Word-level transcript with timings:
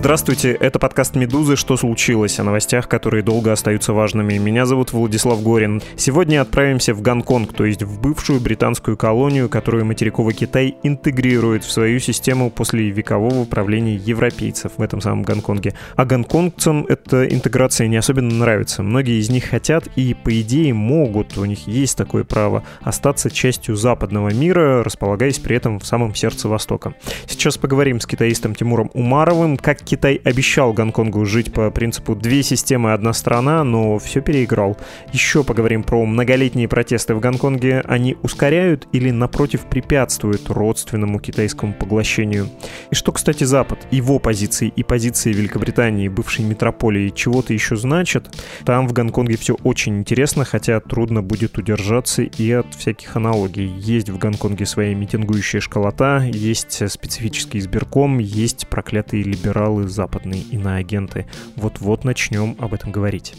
Здравствуйте, 0.00 0.52
это 0.52 0.78
подкаст 0.78 1.14
«Медузы. 1.14 1.56
Что 1.56 1.76
случилось?» 1.76 2.40
о 2.40 2.42
новостях, 2.42 2.88
которые 2.88 3.22
долго 3.22 3.52
остаются 3.52 3.92
важными. 3.92 4.38
Меня 4.38 4.64
зовут 4.64 4.94
Владислав 4.94 5.42
Горин. 5.42 5.82
Сегодня 5.98 6.40
отправимся 6.40 6.94
в 6.94 7.02
Гонконг, 7.02 7.52
то 7.52 7.66
есть 7.66 7.82
в 7.82 8.00
бывшую 8.00 8.40
британскую 8.40 8.96
колонию, 8.96 9.50
которую 9.50 9.84
материковый 9.84 10.32
Китай 10.32 10.74
интегрирует 10.82 11.64
в 11.64 11.70
свою 11.70 12.00
систему 12.00 12.50
после 12.50 12.88
векового 12.88 13.44
правления 13.44 13.94
европейцев 13.94 14.72
в 14.78 14.80
этом 14.80 15.02
самом 15.02 15.22
Гонконге. 15.22 15.74
А 15.96 16.06
гонконгцам 16.06 16.86
эта 16.88 17.26
интеграция 17.26 17.86
не 17.86 17.98
особенно 17.98 18.34
нравится. 18.34 18.82
Многие 18.82 19.20
из 19.20 19.28
них 19.28 19.50
хотят 19.50 19.86
и, 19.96 20.14
по 20.14 20.40
идее, 20.40 20.72
могут, 20.72 21.36
у 21.36 21.44
них 21.44 21.68
есть 21.68 21.98
такое 21.98 22.24
право, 22.24 22.64
остаться 22.80 23.30
частью 23.30 23.76
западного 23.76 24.32
мира, 24.32 24.82
располагаясь 24.82 25.38
при 25.38 25.56
этом 25.56 25.78
в 25.78 25.84
самом 25.84 26.14
сердце 26.14 26.48
Востока. 26.48 26.94
Сейчас 27.26 27.58
поговорим 27.58 28.00
с 28.00 28.06
китаистом 28.06 28.54
Тимуром 28.54 28.90
Умаровым, 28.94 29.58
как 29.58 29.89
Китай 29.90 30.20
обещал 30.22 30.72
Гонконгу 30.72 31.24
жить 31.24 31.52
по 31.52 31.68
принципу 31.72 32.14
«две 32.14 32.44
системы, 32.44 32.92
одна 32.92 33.12
страна», 33.12 33.64
но 33.64 33.98
все 33.98 34.20
переиграл. 34.20 34.78
Еще 35.12 35.42
поговорим 35.42 35.82
про 35.82 36.06
многолетние 36.06 36.68
протесты 36.68 37.12
в 37.12 37.18
Гонконге. 37.18 37.82
Они 37.88 38.16
ускоряют 38.22 38.86
или, 38.92 39.10
напротив, 39.10 39.62
препятствуют 39.68 40.48
родственному 40.48 41.18
китайскому 41.18 41.72
поглощению? 41.72 42.48
И 42.92 42.94
что, 42.94 43.10
кстати, 43.10 43.42
Запад, 43.42 43.80
его 43.90 44.20
позиции 44.20 44.72
и 44.76 44.84
позиции 44.84 45.32
Великобритании, 45.32 46.06
бывшей 46.06 46.44
метрополии, 46.44 47.08
чего-то 47.08 47.52
еще 47.52 47.74
значат? 47.74 48.32
Там 48.64 48.86
в 48.86 48.92
Гонконге 48.92 49.36
все 49.36 49.56
очень 49.64 49.98
интересно, 49.98 50.44
хотя 50.44 50.78
трудно 50.78 51.20
будет 51.20 51.58
удержаться 51.58 52.22
и 52.22 52.52
от 52.52 52.72
всяких 52.76 53.16
аналогий. 53.16 53.66
Есть 53.66 54.08
в 54.08 54.18
Гонконге 54.18 54.66
своя 54.66 54.94
митингующая 54.94 55.60
школота, 55.60 56.22
есть 56.32 56.88
специфический 56.88 57.58
избирком, 57.58 58.18
есть 58.20 58.68
проклятые 58.68 59.24
либералы 59.24 59.79
каналы 59.80 59.88
западные 59.88 60.42
иноагенты. 60.42 61.26
Вот-вот 61.56 62.04
начнем 62.04 62.56
об 62.58 62.74
этом 62.74 62.92
говорить. 62.92 63.34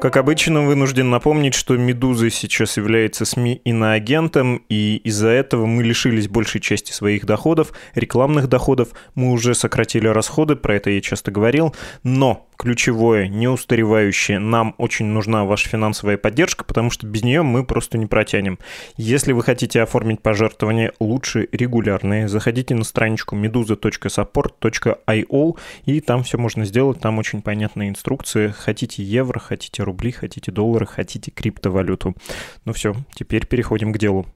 Как 0.00 0.18
обычно, 0.18 0.62
вынужден 0.62 1.10
напомнить, 1.10 1.54
что 1.54 1.76
«Медуза» 1.76 2.30
сейчас 2.30 2.76
является 2.76 3.24
СМИ 3.24 3.60
иноагентом, 3.64 4.62
и 4.68 4.98
из-за 4.98 5.28
этого 5.28 5.66
мы 5.66 5.82
лишились 5.82 6.28
большей 6.28 6.60
части 6.60 6.92
своих 6.92 7.26
доходов, 7.26 7.72
рекламных 7.96 8.48
доходов, 8.48 8.90
мы 9.16 9.32
уже 9.32 9.54
сократили 9.54 10.06
расходы, 10.06 10.54
про 10.54 10.76
это 10.76 10.90
я 10.90 11.00
часто 11.00 11.32
говорил, 11.32 11.74
но 12.04 12.46
ключевое, 12.56 13.28
неустаревающее. 13.28 14.38
Нам 14.38 14.74
очень 14.78 15.04
нужна 15.06 15.44
ваша 15.44 15.68
финансовая 15.68 16.16
поддержка, 16.16 16.64
потому 16.64 16.90
что 16.90 17.06
без 17.06 17.22
нее 17.22 17.42
мы 17.42 17.64
просто 17.64 17.98
не 17.98 18.06
протянем. 18.06 18.58
Если 18.96 19.32
вы 19.32 19.42
хотите 19.42 19.82
оформить 19.82 20.22
пожертвования 20.22 20.92
лучше 21.00 21.48
регулярные, 21.52 22.28
заходите 22.28 22.74
на 22.74 22.84
страничку 22.84 23.36
meduza.support.io 23.36 25.58
и 25.84 26.00
там 26.00 26.22
все 26.22 26.38
можно 26.38 26.64
сделать, 26.64 27.00
там 27.00 27.18
очень 27.18 27.42
понятная 27.42 27.88
инструкция. 27.88 28.52
Хотите 28.52 29.02
евро, 29.02 29.38
хотите 29.38 29.82
рубли, 29.82 30.10
хотите 30.10 30.52
доллары, 30.52 30.86
хотите 30.86 31.30
криптовалюту. 31.30 32.14
Ну 32.64 32.72
все, 32.72 32.94
теперь 33.14 33.46
переходим 33.46 33.92
к 33.92 33.98
делу. 33.98 34.26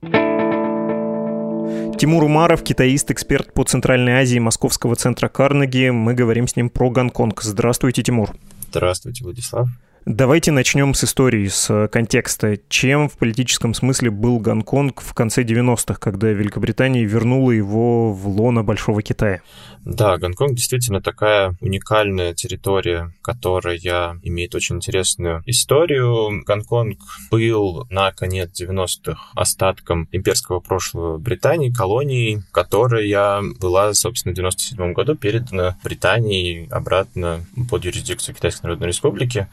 Тимур 1.97 2.23
Умаров, 2.23 2.63
китаист, 2.63 3.11
эксперт 3.11 3.53
по 3.53 3.63
Центральной 3.63 4.13
Азии 4.13 4.39
Московского 4.39 4.95
центра 4.95 5.27
Карнеги. 5.27 5.89
Мы 5.89 6.13
говорим 6.13 6.47
с 6.47 6.55
ним 6.55 6.69
про 6.69 6.89
Гонконг. 6.89 7.41
Здравствуйте, 7.41 8.01
Тимур. 8.01 8.31
Здравствуйте, 8.69 9.23
Владислав. 9.23 9.67
Давайте 10.05 10.51
начнем 10.51 10.95
с 10.95 11.03
истории, 11.03 11.47
с 11.47 11.87
контекста. 11.89 12.57
Чем 12.69 13.07
в 13.07 13.17
политическом 13.19 13.75
смысле 13.75 14.09
был 14.09 14.39
Гонконг 14.39 14.99
в 14.99 15.13
конце 15.13 15.43
90-х, 15.43 15.99
когда 15.99 16.29
Великобритания 16.29 17.05
вернула 17.05 17.51
его 17.51 18.11
в 18.11 18.27
лоно 18.27 18.63
Большого 18.63 19.03
Китая? 19.03 19.41
Да, 19.85 20.17
Гонконг 20.17 20.55
действительно 20.55 21.01
такая 21.01 21.55
уникальная 21.59 22.33
территория, 22.33 23.13
которая 23.21 23.77
имеет 24.23 24.55
очень 24.55 24.77
интересную 24.77 25.43
историю. 25.45 26.43
Гонконг 26.45 26.99
был 27.29 27.85
на 27.91 28.11
конец 28.11 28.59
90-х 28.59 29.19
остатком 29.35 30.07
имперского 30.11 30.61
прошлого 30.61 31.19
Британии, 31.19 31.71
колонией, 31.71 32.41
которая 32.51 33.43
была, 33.59 33.93
собственно, 33.93 34.33
в 34.33 34.35
97 34.35 34.93
году 34.93 35.15
передана 35.15 35.77
Британии 35.83 36.67
обратно 36.71 37.45
под 37.69 37.85
юрисдикцию 37.85 38.33
Китайской 38.35 38.63
Народной 38.63 38.87
Республики. 38.87 39.47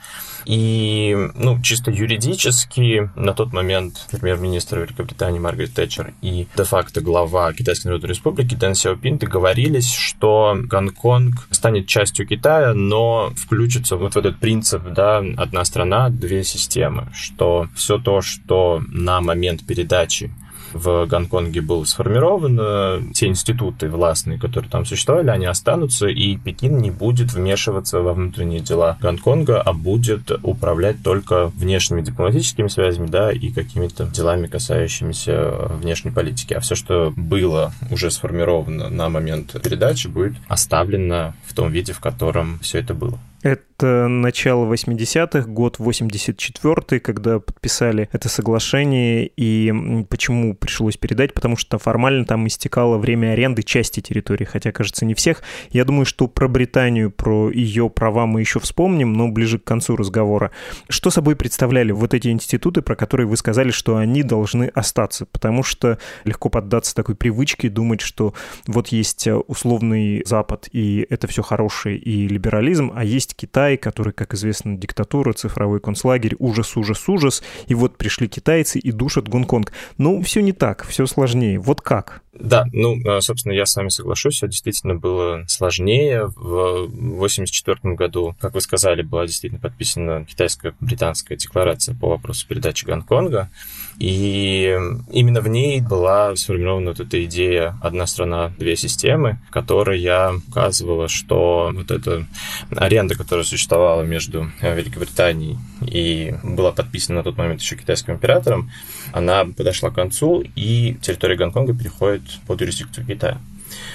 И, 0.45 1.17
ну, 1.35 1.61
чисто 1.63 1.91
юридически 1.91 3.11
на 3.17 3.33
тот 3.35 3.53
момент 3.53 4.07
премьер-министр 4.11 4.81
Великобритании 4.81 5.39
Маргарет 5.39 5.75
Тэтчер 5.75 6.15
и 6.23 6.47
де-факто 6.57 7.01
глава 7.01 7.53
Китайской 7.53 7.89
Народной 7.89 8.11
Республики 8.11 8.55
Дэн 8.55 8.75
Сяопин 8.75 9.19
договорились, 9.19 9.93
что 9.93 10.57
Гонконг 10.57 11.49
станет 11.51 11.87
частью 11.87 12.27
Китая, 12.27 12.75
но 12.75 13.33
включится 13.37 13.97
вот 13.97 14.15
в 14.15 14.19
этот 14.19 14.39
принцип, 14.39 14.83
да, 14.95 15.19
одна 15.37 15.65
страна, 15.65 16.09
две 16.11 16.45
системы, 16.45 17.09
что 17.15 17.69
все 17.75 17.99
то, 17.99 18.21
что 18.21 18.83
на 18.89 19.21
момент 19.21 19.67
передачи 19.67 20.31
в 20.73 21.07
Гонконге 21.07 21.61
был 21.61 21.85
сформирован, 21.85 22.59
э, 22.61 23.01
те 23.15 23.27
институты 23.27 23.89
властные, 23.89 24.39
которые 24.39 24.71
там 24.71 24.85
существовали, 24.85 25.31
они 25.31 25.47
останутся, 25.47 26.07
и 26.07 26.37
Пекин 26.37 26.79
не 26.79 26.91
будет 26.91 27.33
вмешиваться 27.33 28.01
во 28.01 28.15
внутренние 28.15 28.61
дела 28.61 28.97
Гонконга, 29.01 29.61
а 29.61 29.73
будет 29.73 30.31
управлять 30.43 31.03
только 31.03 31.47
внешними 31.49 32.03
дипломатическими 32.03 32.69
связями, 32.69 33.07
да, 33.07 33.33
и 33.33 33.51
какими-то 33.51 34.05
делами, 34.05 34.47
касающимися 34.47 35.69
внешней 35.81 36.11
политики. 36.11 36.55
А 36.55 36.61
все, 36.61 36.75
что 36.75 37.13
было 37.17 37.73
уже 37.91 38.11
сформировано 38.11 38.89
на 38.89 39.09
момент 39.09 39.61
передачи, 39.63 40.09
будет 40.09 40.35
оставлено 40.49 41.35
в 41.47 41.55
том 41.55 41.71
виде, 41.71 41.93
в 41.93 42.01
котором 42.01 42.59
все 42.61 42.79
это 42.79 42.95
было. 42.95 43.19
Это 43.43 43.63
начало 43.87 44.73
80-х, 44.73 45.49
год 45.49 45.79
84-й, 45.79 47.01
когда 47.01 47.39
подписали 47.41 48.09
это 48.13 48.29
соглашение. 48.29 49.31
И 49.37 50.05
почему 50.09 50.55
пришлось 50.55 50.97
передать? 50.97 51.35
Потому 51.35 51.57
что 51.57 51.79
формально 51.79 52.25
там 52.25 52.47
истекало 52.47 52.99
время 52.99 53.33
аренды 53.33 53.63
части 53.63 54.01
территории, 54.01 54.45
хотя, 54.45 54.73
кажется, 54.73 55.05
не 55.05 55.15
всех. 55.15 55.43
Я 55.71 55.85
думаю, 55.85 56.07
что 56.07 56.27
про 56.27 56.49
Британию, 56.49 57.11
про 57.11 57.51
ее 57.51 57.91
права 57.91 58.27
мы 58.27 58.41
еще 58.41 58.61
вспомним, 58.61 59.13
но 59.13 59.29
ближе 59.29 59.59
к 59.59 59.65
концу 59.65 59.97
разговора. 59.97 60.51
Что 60.89 61.11
собой 61.11 61.37
представляли 61.37 61.93
вот 61.93 62.15
эти 62.15 62.29
институты, 62.29 62.83
про 62.83 62.97
которые 62.97 63.27
вы 63.27 63.37
сказали, 63.37 63.71
что 63.71 63.97
они 63.97 64.23
должны 64.23 64.65
остаться? 64.75 65.27
Потому 65.27 65.63
что 65.63 65.99
легко 66.25 66.49
поддаться 66.49 66.95
такой 66.95 67.15
привычке, 67.15 67.69
думать, 67.69 68.01
что 68.01 68.35
вот 68.67 68.89
есть 68.89 69.29
условный 69.47 70.23
Запад, 70.25 70.69
и 70.73 71.07
это 71.11 71.27
все 71.27 71.43
хорошее, 71.43 71.97
и 71.97 72.29
либерализм, 72.29 72.93
а 72.95 73.05
есть 73.05 73.37
Китай, 73.37 73.68
Китай, 73.69 73.77
который, 73.77 74.15
как 74.15 74.33
известно, 74.33 74.79
диктатура, 74.79 75.35
цифровой 75.35 75.79
концлагерь, 75.79 76.35
ужас, 76.39 76.75
ужас, 76.79 77.07
ужас. 77.07 77.43
И 77.67 77.75
вот 77.75 77.99
пришли 77.99 78.27
китайцы 78.27 78.79
и 78.79 78.93
душат 78.93 79.29
Гонконг. 79.29 79.73
Ну, 79.99 80.23
все 80.23 80.41
не 80.41 80.53
так, 80.53 80.87
все 80.87 81.05
сложнее. 81.05 81.59
Вот 81.59 81.83
как? 81.83 82.23
Да, 82.33 82.67
ну, 82.73 82.97
э, 83.01 83.21
собственно, 83.21 83.53
я 83.53 83.67
с 83.67 83.75
вами 83.75 83.89
соглашусь, 83.89 84.37
все 84.37 84.47
действительно 84.47 84.95
было 84.95 85.45
сложнее. 85.49 86.27
В 86.37 86.85
1984 86.87 87.95
году, 87.95 88.37
как 88.41 88.55
вы 88.55 88.61
сказали, 88.61 89.03
была 89.03 89.27
действительно 89.27 89.61
подписана 89.61 90.25
китайско-британская 90.25 91.37
декларация 91.37 91.95
по 91.95 92.11
вопросу 92.11 92.47
передачи 92.47 92.85
Гонконга. 92.87 93.51
И 93.99 94.79
именно 95.11 95.41
в 95.41 95.49
ней 95.49 95.81
была 95.81 96.37
сформирована 96.37 96.91
вот 96.91 97.01
эта 97.01 97.25
идея 97.25 97.77
«одна 97.83 98.07
страна, 98.07 98.53
две 98.57 98.77
системы», 98.77 99.41
которая 99.51 100.35
указывала, 100.49 101.09
что 101.09 101.73
вот 101.75 101.91
эта 101.91 102.25
аренда, 102.71 103.17
которая 103.17 103.45
существовала 103.59 104.03
между 104.03 104.51
Великобританией 104.63 105.59
и 105.81 106.35
была 106.45 106.71
подписана 106.71 107.19
на 107.19 107.25
тот 107.25 107.37
момент 107.37 107.61
еще 107.61 107.75
китайским 107.75 108.15
императором, 108.15 108.71
она 109.13 109.45
подошла 109.45 109.91
к 109.91 109.95
концу, 109.95 110.45
и 110.55 110.97
территория 111.03 111.37
Гонконга 111.37 111.75
переходит 111.75 112.23
под 112.47 112.61
юрисдикцию 112.61 113.05
Китая. 113.05 113.39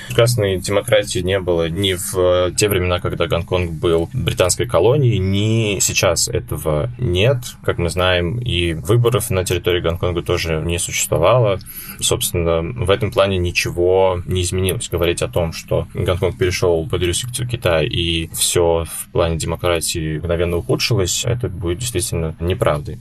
Прекрасной 0.07 0.57
демократии 0.57 1.19
не 1.19 1.39
было 1.39 1.69
ни 1.69 1.93
в 1.93 2.51
те 2.55 2.69
времена, 2.69 2.99
когда 2.99 3.27
Гонконг 3.27 3.71
был 3.71 4.09
британской 4.13 4.67
колонией, 4.67 5.17
ни 5.17 5.79
сейчас 5.79 6.27
этого 6.27 6.89
нет. 6.97 7.37
Как 7.63 7.77
мы 7.77 7.89
знаем, 7.89 8.39
и 8.39 8.73
выборов 8.73 9.29
на 9.29 9.43
территории 9.43 9.81
Гонконга 9.81 10.21
тоже 10.21 10.61
не 10.63 10.79
существовало. 10.79 11.59
Собственно, 11.99 12.61
в 12.61 12.89
этом 12.89 13.11
плане 13.11 13.37
ничего 13.37 14.21
не 14.25 14.41
изменилось. 14.41 14.89
Говорить 14.89 15.21
о 15.21 15.27
том, 15.27 15.53
что 15.53 15.87
Гонконг 15.93 16.37
перешел 16.37 16.87
под 16.87 17.01
юрисдикцию 17.01 17.47
Китая 17.47 17.83
и 17.83 18.27
все 18.33 18.85
в 18.85 19.07
плане 19.11 19.37
демократии 19.37 20.17
мгновенно 20.17 20.57
ухудшилось, 20.57 21.25
это 21.25 21.49
будет 21.49 21.79
действительно 21.79 22.35
неправдой. 22.39 22.99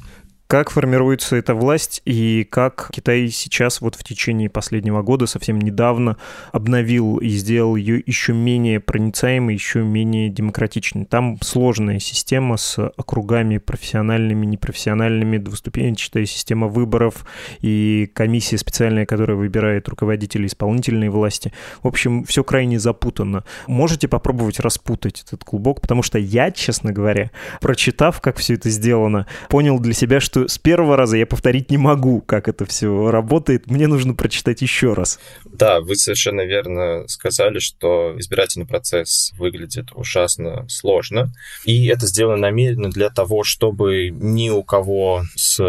Как 0.53 0.69
формируется 0.69 1.37
эта 1.37 1.55
власть 1.55 2.03
и 2.05 2.45
как 2.45 2.91
Китай 2.93 3.29
сейчас 3.29 3.81
вот 3.81 3.95
в 3.95 4.05
течение 4.05 4.51
последнего 4.51 5.01
года 5.01 5.25
совсем 5.25 5.59
недавно 5.59 6.19
обновил 6.51 7.17
и 7.17 7.29
сделал 7.31 7.75
ее 7.75 8.03
еще 8.05 8.35
менее 8.35 8.79
проницаемой, 8.79 9.55
еще 9.55 9.83
менее 9.83 10.29
демократичной. 10.29 11.07
Там 11.07 11.39
сложная 11.41 12.01
система 12.01 12.59
с 12.59 12.79
округами 12.79 13.57
профессиональными, 13.57 14.45
непрофессиональными, 14.45 15.39
двуступенчатая 15.39 16.27
система 16.27 16.69
выборов 16.69 17.25
и 17.63 18.11
комиссия 18.13 18.59
специальная, 18.59 19.07
которая 19.07 19.39
выбирает 19.39 19.89
руководителей 19.89 20.49
исполнительной 20.49 21.09
власти. 21.09 21.55
В 21.83 21.89
общем, 21.89 22.25
все 22.25 22.45
крайне 22.45 22.79
запутанно. 22.79 23.45
Можете 23.69 24.07
попробовать 24.07 24.61
распутать 24.61 25.23
этот 25.27 25.45
клубок, 25.45 25.81
потому 25.81 26.03
что 26.03 26.19
я, 26.19 26.51
честно 26.51 26.93
говоря, 26.93 27.31
прочитав, 27.63 28.21
как 28.21 28.37
все 28.37 28.53
это 28.53 28.69
сделано, 28.69 29.27
понял 29.49 29.81
для 29.81 29.95
себя, 29.95 30.21
что 30.21 30.42
с 30.49 30.59
первого 30.59 30.97
раза 30.97 31.17
я 31.17 31.27
повторить 31.27 31.71
не 31.71 31.79
могу, 31.79 32.21
как 32.21 32.49
это 32.49 32.65
все 32.67 33.11
работает. 33.11 33.71
Мне 33.71 33.87
нужно 33.87 34.15
прочитать 34.15 34.63
еще 34.63 34.95
раз. 34.95 35.19
Да, 35.45 35.81
вы 35.81 35.97
совершенно 35.97 36.43
верно 36.43 37.05
сказали, 37.09 37.59
что 37.59 38.15
избирательный 38.19 38.67
процесс 38.67 39.33
выглядит 39.37 39.89
ужасно 39.95 40.67
сложно. 40.69 41.33
И 41.65 41.87
это 41.87 42.07
сделано 42.07 42.39
намеренно 42.39 42.91
для 42.91 43.11
того, 43.11 43.45
чтобы 43.45 44.11
ни 44.11 44.51
у 44.51 44.63
кого 44.63 45.23
с 45.35 45.61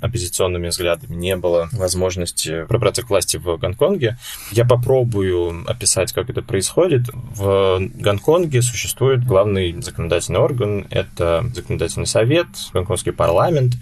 оппозиционными 0.00 0.68
взглядами 0.68 1.14
не 1.14 1.36
было 1.36 1.68
возможности 1.72 2.64
пробраться 2.66 3.02
к 3.02 3.10
власти 3.10 3.36
в 3.36 3.56
Гонконге. 3.56 4.18
Я 4.50 4.64
попробую 4.64 5.64
описать, 5.66 6.12
как 6.12 6.30
это 6.30 6.42
происходит. 6.42 7.02
В 7.12 7.80
Гонконге 7.94 8.62
существует 8.62 9.24
главный 9.24 9.80
законодательный 9.82 10.40
орган, 10.40 10.86
это 10.90 11.44
законодательный 11.54 12.06
совет, 12.06 12.46
гонконгский 12.72 13.12
парламент. 13.12 13.74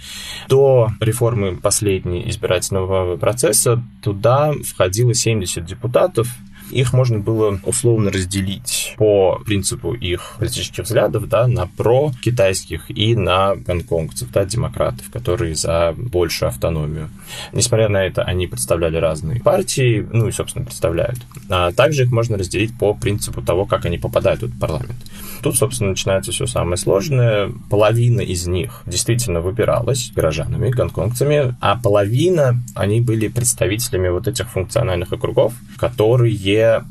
До 0.49 0.91
реформы 1.01 1.57
последней 1.57 2.29
избирательного 2.29 3.17
процесса 3.17 3.83
туда 4.03 4.53
входило 4.65 5.15
70 5.15 5.65
депутатов, 5.65 6.29
их 6.71 6.93
можно 6.93 7.19
было 7.19 7.59
условно 7.65 8.11
разделить 8.11 8.95
по 8.97 9.41
принципу 9.45 9.93
их 9.93 10.37
политических 10.39 10.85
взглядов 10.85 11.29
да, 11.29 11.47
на 11.47 11.67
про-китайских 11.67 12.91
и 12.91 13.15
на 13.15 13.55
гонконгцев, 13.55 14.31
да, 14.31 14.45
демократов, 14.45 15.11
которые 15.13 15.55
за 15.55 15.95
большую 15.97 16.49
автономию. 16.49 17.11
Несмотря 17.53 17.89
на 17.89 18.05
это, 18.05 18.23
они 18.23 18.47
представляли 18.47 18.97
разные 18.97 19.41
партии, 19.41 20.07
ну 20.13 20.29
и, 20.29 20.33
собственно, 20.33 20.65
представляют. 20.65 21.19
А 21.49 21.73
также 21.73 22.05
их 22.05 22.11
можно 22.11 22.39
разделить 22.39 22.77
по 22.79 22.95
принципу 22.95 23.43
того, 23.43 23.67
как 23.67 23.85
они 23.85 23.99
попадают 23.99 24.41
в 24.41 24.45
этот 24.45 24.59
парламент. 24.59 24.97
Тут, 25.43 25.57
собственно, 25.57 25.91
начинается 25.91 26.33
все 26.33 26.47
самое 26.47 26.77
сложное. 26.77 27.51
Половина 27.71 28.21
из 28.21 28.47
них 28.47 28.83
действительно 28.87 29.41
выбиралась 29.41 30.13
горожанами, 30.15 30.71
гонконгцами, 30.71 31.55
а 31.61 31.77
половина, 31.77 32.63
они 32.75 33.01
были 33.01 33.29
представителями 33.29 34.09
вот 34.09 34.29
этих 34.29 34.51
функциональных 34.51 35.13
округов, 35.13 35.55
которые, 35.79 36.35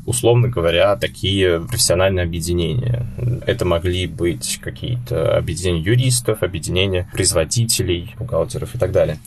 условно 0.06 0.48
говоря, 0.48 0.96
такие 0.96 1.60
профессиональные 1.60 2.24
объединения. 2.24 3.06
Это 3.46 3.64
могли 3.64 4.06
быть 4.06 4.58
какие-то 4.62 5.36
объединения 5.36 5.80
юристов, 5.80 6.42
объединения 6.42 7.08
производителей, 7.12 8.14
бухгалтеров 8.18 8.74
и 8.74 8.78
так 8.78 8.92
далее. 8.92 9.18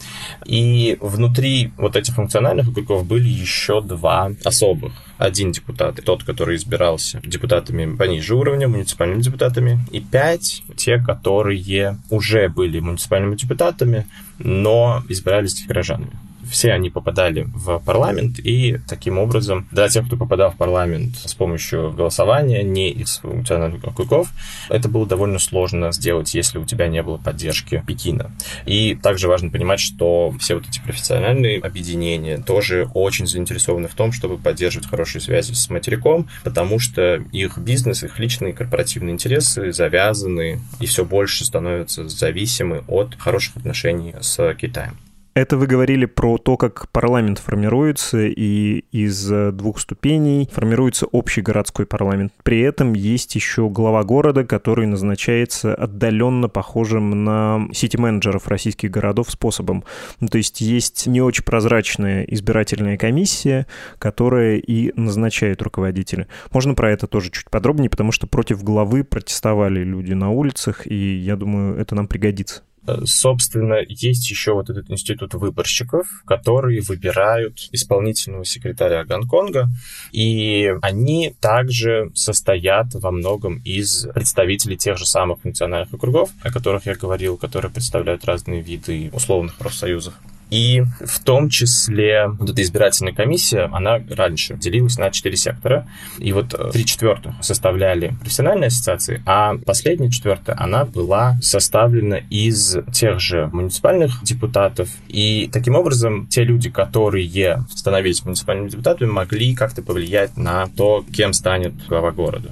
И 0.46 0.98
внутри 1.02 1.72
вот 1.78 1.96
этих 1.96 2.16
функциональных 2.16 2.70
округов 2.70 3.06
были 3.06 3.28
еще 3.28 3.82
два 3.82 4.32
особых 4.44 4.94
один 5.18 5.52
депутат, 5.52 6.00
тот, 6.04 6.24
который 6.24 6.58
избирался 6.58 7.22
депутатами 7.24 7.96
пониже 7.96 8.36
уровня, 8.36 8.68
муниципальными 8.68 9.22
депутатами, 9.22 9.80
и 9.92 10.00
пять 10.00 10.64
те, 10.76 10.98
которые 10.98 11.98
уже 12.10 12.50
были 12.50 12.80
муниципальными 12.80 13.36
депутатами, 13.36 14.06
но 14.40 15.04
избирались 15.10 15.66
горожанами 15.66 16.12
все 16.54 16.72
они 16.72 16.92
попадали 16.92 17.48
в 17.48 17.80
парламент, 17.80 18.38
и 18.38 18.78
таким 18.88 19.18
образом 19.18 19.68
для 19.72 19.90
тех, 19.90 20.06
кто 20.06 20.18
попадал 20.18 20.52
в 20.52 20.56
парламент 20.56 21.16
с 21.18 21.34
помощью 21.34 21.92
голосования, 21.92 22.62
не 22.62 22.92
из 22.92 23.18
функциональных 23.18 23.84
округов, 23.84 24.30
это 24.70 24.88
было 24.88 25.08
довольно 25.08 25.40
сложно 25.40 25.92
сделать, 25.92 26.36
если 26.36 26.60
у 26.60 26.66
тебя 26.66 26.88
не 26.88 27.02
было 27.02 27.18
поддержки 27.18 27.84
Пекина. 27.88 28.32
И 28.68 28.94
также 28.94 29.28
важно 29.28 29.50
понимать, 29.50 29.80
что 29.80 30.32
все 30.40 30.54
вот 30.54 30.70
эти 30.70 30.80
профессиональные 30.80 31.60
объединения 31.60 32.38
тоже 32.38 32.88
очень 32.94 33.26
заинтересованы 33.26 33.88
в 33.88 33.96
том, 33.96 34.12
чтобы 34.12 34.38
поддерживать 34.38 34.88
хорошие 34.88 35.24
связи 35.24 35.54
с 35.54 35.72
материком, 35.72 36.28
потому 36.44 36.78
что 36.78 37.16
их 37.32 37.58
бизнес, 37.58 38.04
их 38.04 38.20
личные 38.20 38.54
корпоративные 38.54 39.14
интересы 39.14 39.74
завязаны 39.74 40.62
и 40.80 40.86
все 40.86 41.04
больше 41.04 41.46
становятся 41.46 42.08
зависимы 42.08 42.84
от 42.88 43.16
хороших 43.16 43.58
отношений 43.58 44.14
с 44.22 44.54
Китаем. 44.54 44.96
Это 45.34 45.58
вы 45.58 45.66
говорили 45.66 46.06
про 46.06 46.38
то, 46.38 46.58
как 46.58 46.90
парламент 46.92 47.40
формируется, 47.40 48.28
и 48.28 48.84
из 48.92 49.32
э, 49.32 49.52
двух 49.52 49.80
ступеней 49.80 50.48
формируется 50.52 51.08
общий 51.08 51.42
городской 51.42 51.88
парламент. 51.88 52.32
При 52.44 52.62
этом 52.62 52.94
есть 52.94 53.34
еще 53.34 53.68
глава 53.68 54.04
города, 54.04 54.44
который 54.44 54.86
назначается 54.86 55.74
отдаленно 55.74 56.50
похожим 56.50 57.24
на 57.24 57.68
сити-менеджеров 57.74 58.48
российских 58.48 58.92
городов 58.92 59.32
способом. 59.32 59.84
Ну, 60.20 60.28
то 60.28 60.38
есть 60.38 60.62
есть 60.62 61.08
не 61.08 61.20
очень 61.20 61.44
прозрачная 61.44 62.22
избирательная 62.26 62.98
комиссия, 62.98 63.66
которая 63.98 64.58
и 64.58 64.92
назначает 64.96 65.64
руководителя. 65.64 66.28
Можно 66.52 66.76
про 66.76 66.92
это 66.92 67.08
тоже 67.08 67.32
чуть 67.32 67.50
подробнее, 67.50 67.90
потому 67.90 68.12
что 68.12 68.28
против 68.28 68.64
главы 68.64 69.04
протестовали 69.04 69.84
люди 69.84 70.14
на 70.14 70.30
улицах, 70.30 70.86
и 70.86 71.16
я 71.16 71.36
думаю, 71.36 71.76
это 71.78 71.96
нам 71.96 72.08
пригодится. 72.08 72.62
Собственно, 73.06 73.78
есть 73.88 74.30
еще 74.30 74.54
вот 74.54 74.70
этот 74.70 74.92
институт 74.92 75.34
выборщиков, 75.34 76.08
которые 76.26 76.82
выбирают 76.82 77.70
исполнительного 77.72 78.44
секретаря 78.44 79.06
Гонконга, 79.06 79.70
и 80.12 80.74
они 80.82 81.34
также 81.40 82.12
состоят 82.14 82.94
во 82.94 83.12
многом 83.12 83.62
из 83.64 84.08
представителей 84.14 84.78
тех 84.78 84.98
же 84.98 85.06
самых 85.06 85.40
функциональных 85.40 85.94
округов, 85.94 86.32
о 86.42 86.52
которых 86.52 86.86
я 86.86 86.96
говорил, 86.96 87.38
которые 87.38 87.72
представляют 87.72 88.26
разные 88.26 88.62
виды 88.62 89.10
условных 89.14 89.56
профсоюзов. 89.56 90.14
И 90.54 90.84
в 91.04 91.20
том 91.24 91.50
числе 91.50 92.28
вот 92.28 92.52
эта 92.52 92.62
избирательная 92.62 93.12
комиссия, 93.12 93.72
она 93.74 94.00
раньше 94.08 94.56
делилась 94.56 95.00
на 95.00 95.10
четыре 95.10 95.36
сектора. 95.36 95.88
И 96.20 96.32
вот 96.32 96.54
э, 96.54 96.70
три 96.72 96.86
четвертых 96.86 97.34
составляли 97.42 98.16
профессиональные 98.20 98.68
ассоциации, 98.68 99.24
а 99.26 99.56
последняя 99.66 100.12
четвертая, 100.12 100.56
она 100.60 100.86
была 100.86 101.38
составлена 101.42 102.18
из 102.30 102.78
тех 102.92 103.20
же 103.20 103.50
муниципальных 103.52 104.24
депутатов. 104.24 104.90
И 105.08 105.50
таким 105.52 105.74
образом 105.74 106.28
те 106.28 106.44
люди, 106.44 106.70
которые 106.70 107.66
становились 107.74 108.24
муниципальными 108.24 108.70
депутатами, 108.70 109.10
могли 109.10 109.56
как-то 109.56 109.82
повлиять 109.82 110.38
на 110.38 110.68
то, 110.68 111.04
кем 111.12 111.34
станет 111.34 111.74
глава 111.88 112.12
города. 112.12 112.52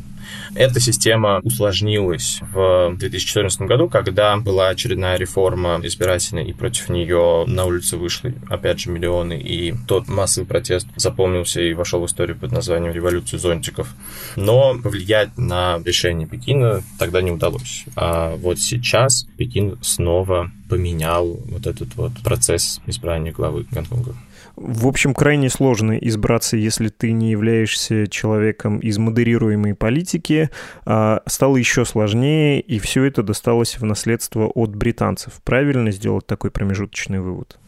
Эта 0.53 0.79
система 0.79 1.39
усложнилась 1.43 2.39
в 2.41 2.93
2014 2.98 3.62
году, 3.62 3.88
когда 3.88 4.36
была 4.38 4.70
очередная 4.70 5.17
реформа 5.17 5.79
избирательная, 5.84 6.43
и 6.43 6.53
против 6.53 6.89
нее 6.89 7.46
на 7.48 7.65
улице 7.65 7.98
вышли, 7.98 8.36
опять 8.50 8.81
же, 8.81 8.89
миллионы, 8.89 9.39
и 9.39 9.74
тот 9.88 10.08
массовый 10.08 10.48
протест 10.48 10.88
запомнился 10.96 11.62
и 11.62 11.74
вошел 11.74 12.01
в 12.01 12.05
историю 12.05 12.38
под 12.38 12.51
названием 12.51 12.93
«Революция 12.93 13.38
зонтиков». 13.38 13.96
Но 14.36 14.77
повлиять 14.77 15.38
на 15.38 15.79
решение 15.86 16.27
Пекина 16.27 16.84
тогда 17.00 17.22
не 17.22 17.31
удалось. 17.31 17.86
А 17.96 18.36
вот 18.36 18.60
сейчас 18.60 19.27
Пекин 19.38 19.77
снова 19.81 20.51
поменял 20.70 21.39
вот 21.46 21.67
этот 21.67 21.96
вот 21.96 22.12
процесс 22.24 22.81
избрания 22.88 23.31
главы 23.31 23.65
Гонконга. 23.72 24.15
В 24.55 24.88
общем, 24.88 25.13
крайне 25.13 25.50
сложно 25.50 25.93
избраться, 25.93 26.58
если 26.58 26.89
ты 26.89 27.12
не 27.13 27.31
являешься 27.31 28.08
человеком 28.08 28.79
из 28.79 28.98
модерируемой 28.98 29.75
политики. 29.75 30.41
А 30.86 31.22
стало 31.28 31.58
еще 31.58 31.86
сложнее, 31.86 32.60
и 32.62 32.80
все 32.80 33.04
это 33.04 33.24
досталось 33.24 33.78
в 33.78 33.86
наследство 33.86 34.48
от 34.48 34.76
британцев. 34.76 35.34
Правильно 35.44 35.92
сделать 35.92 36.26
такой 36.26 36.52
промежуточный 36.52 37.20
вывод? 37.20 37.60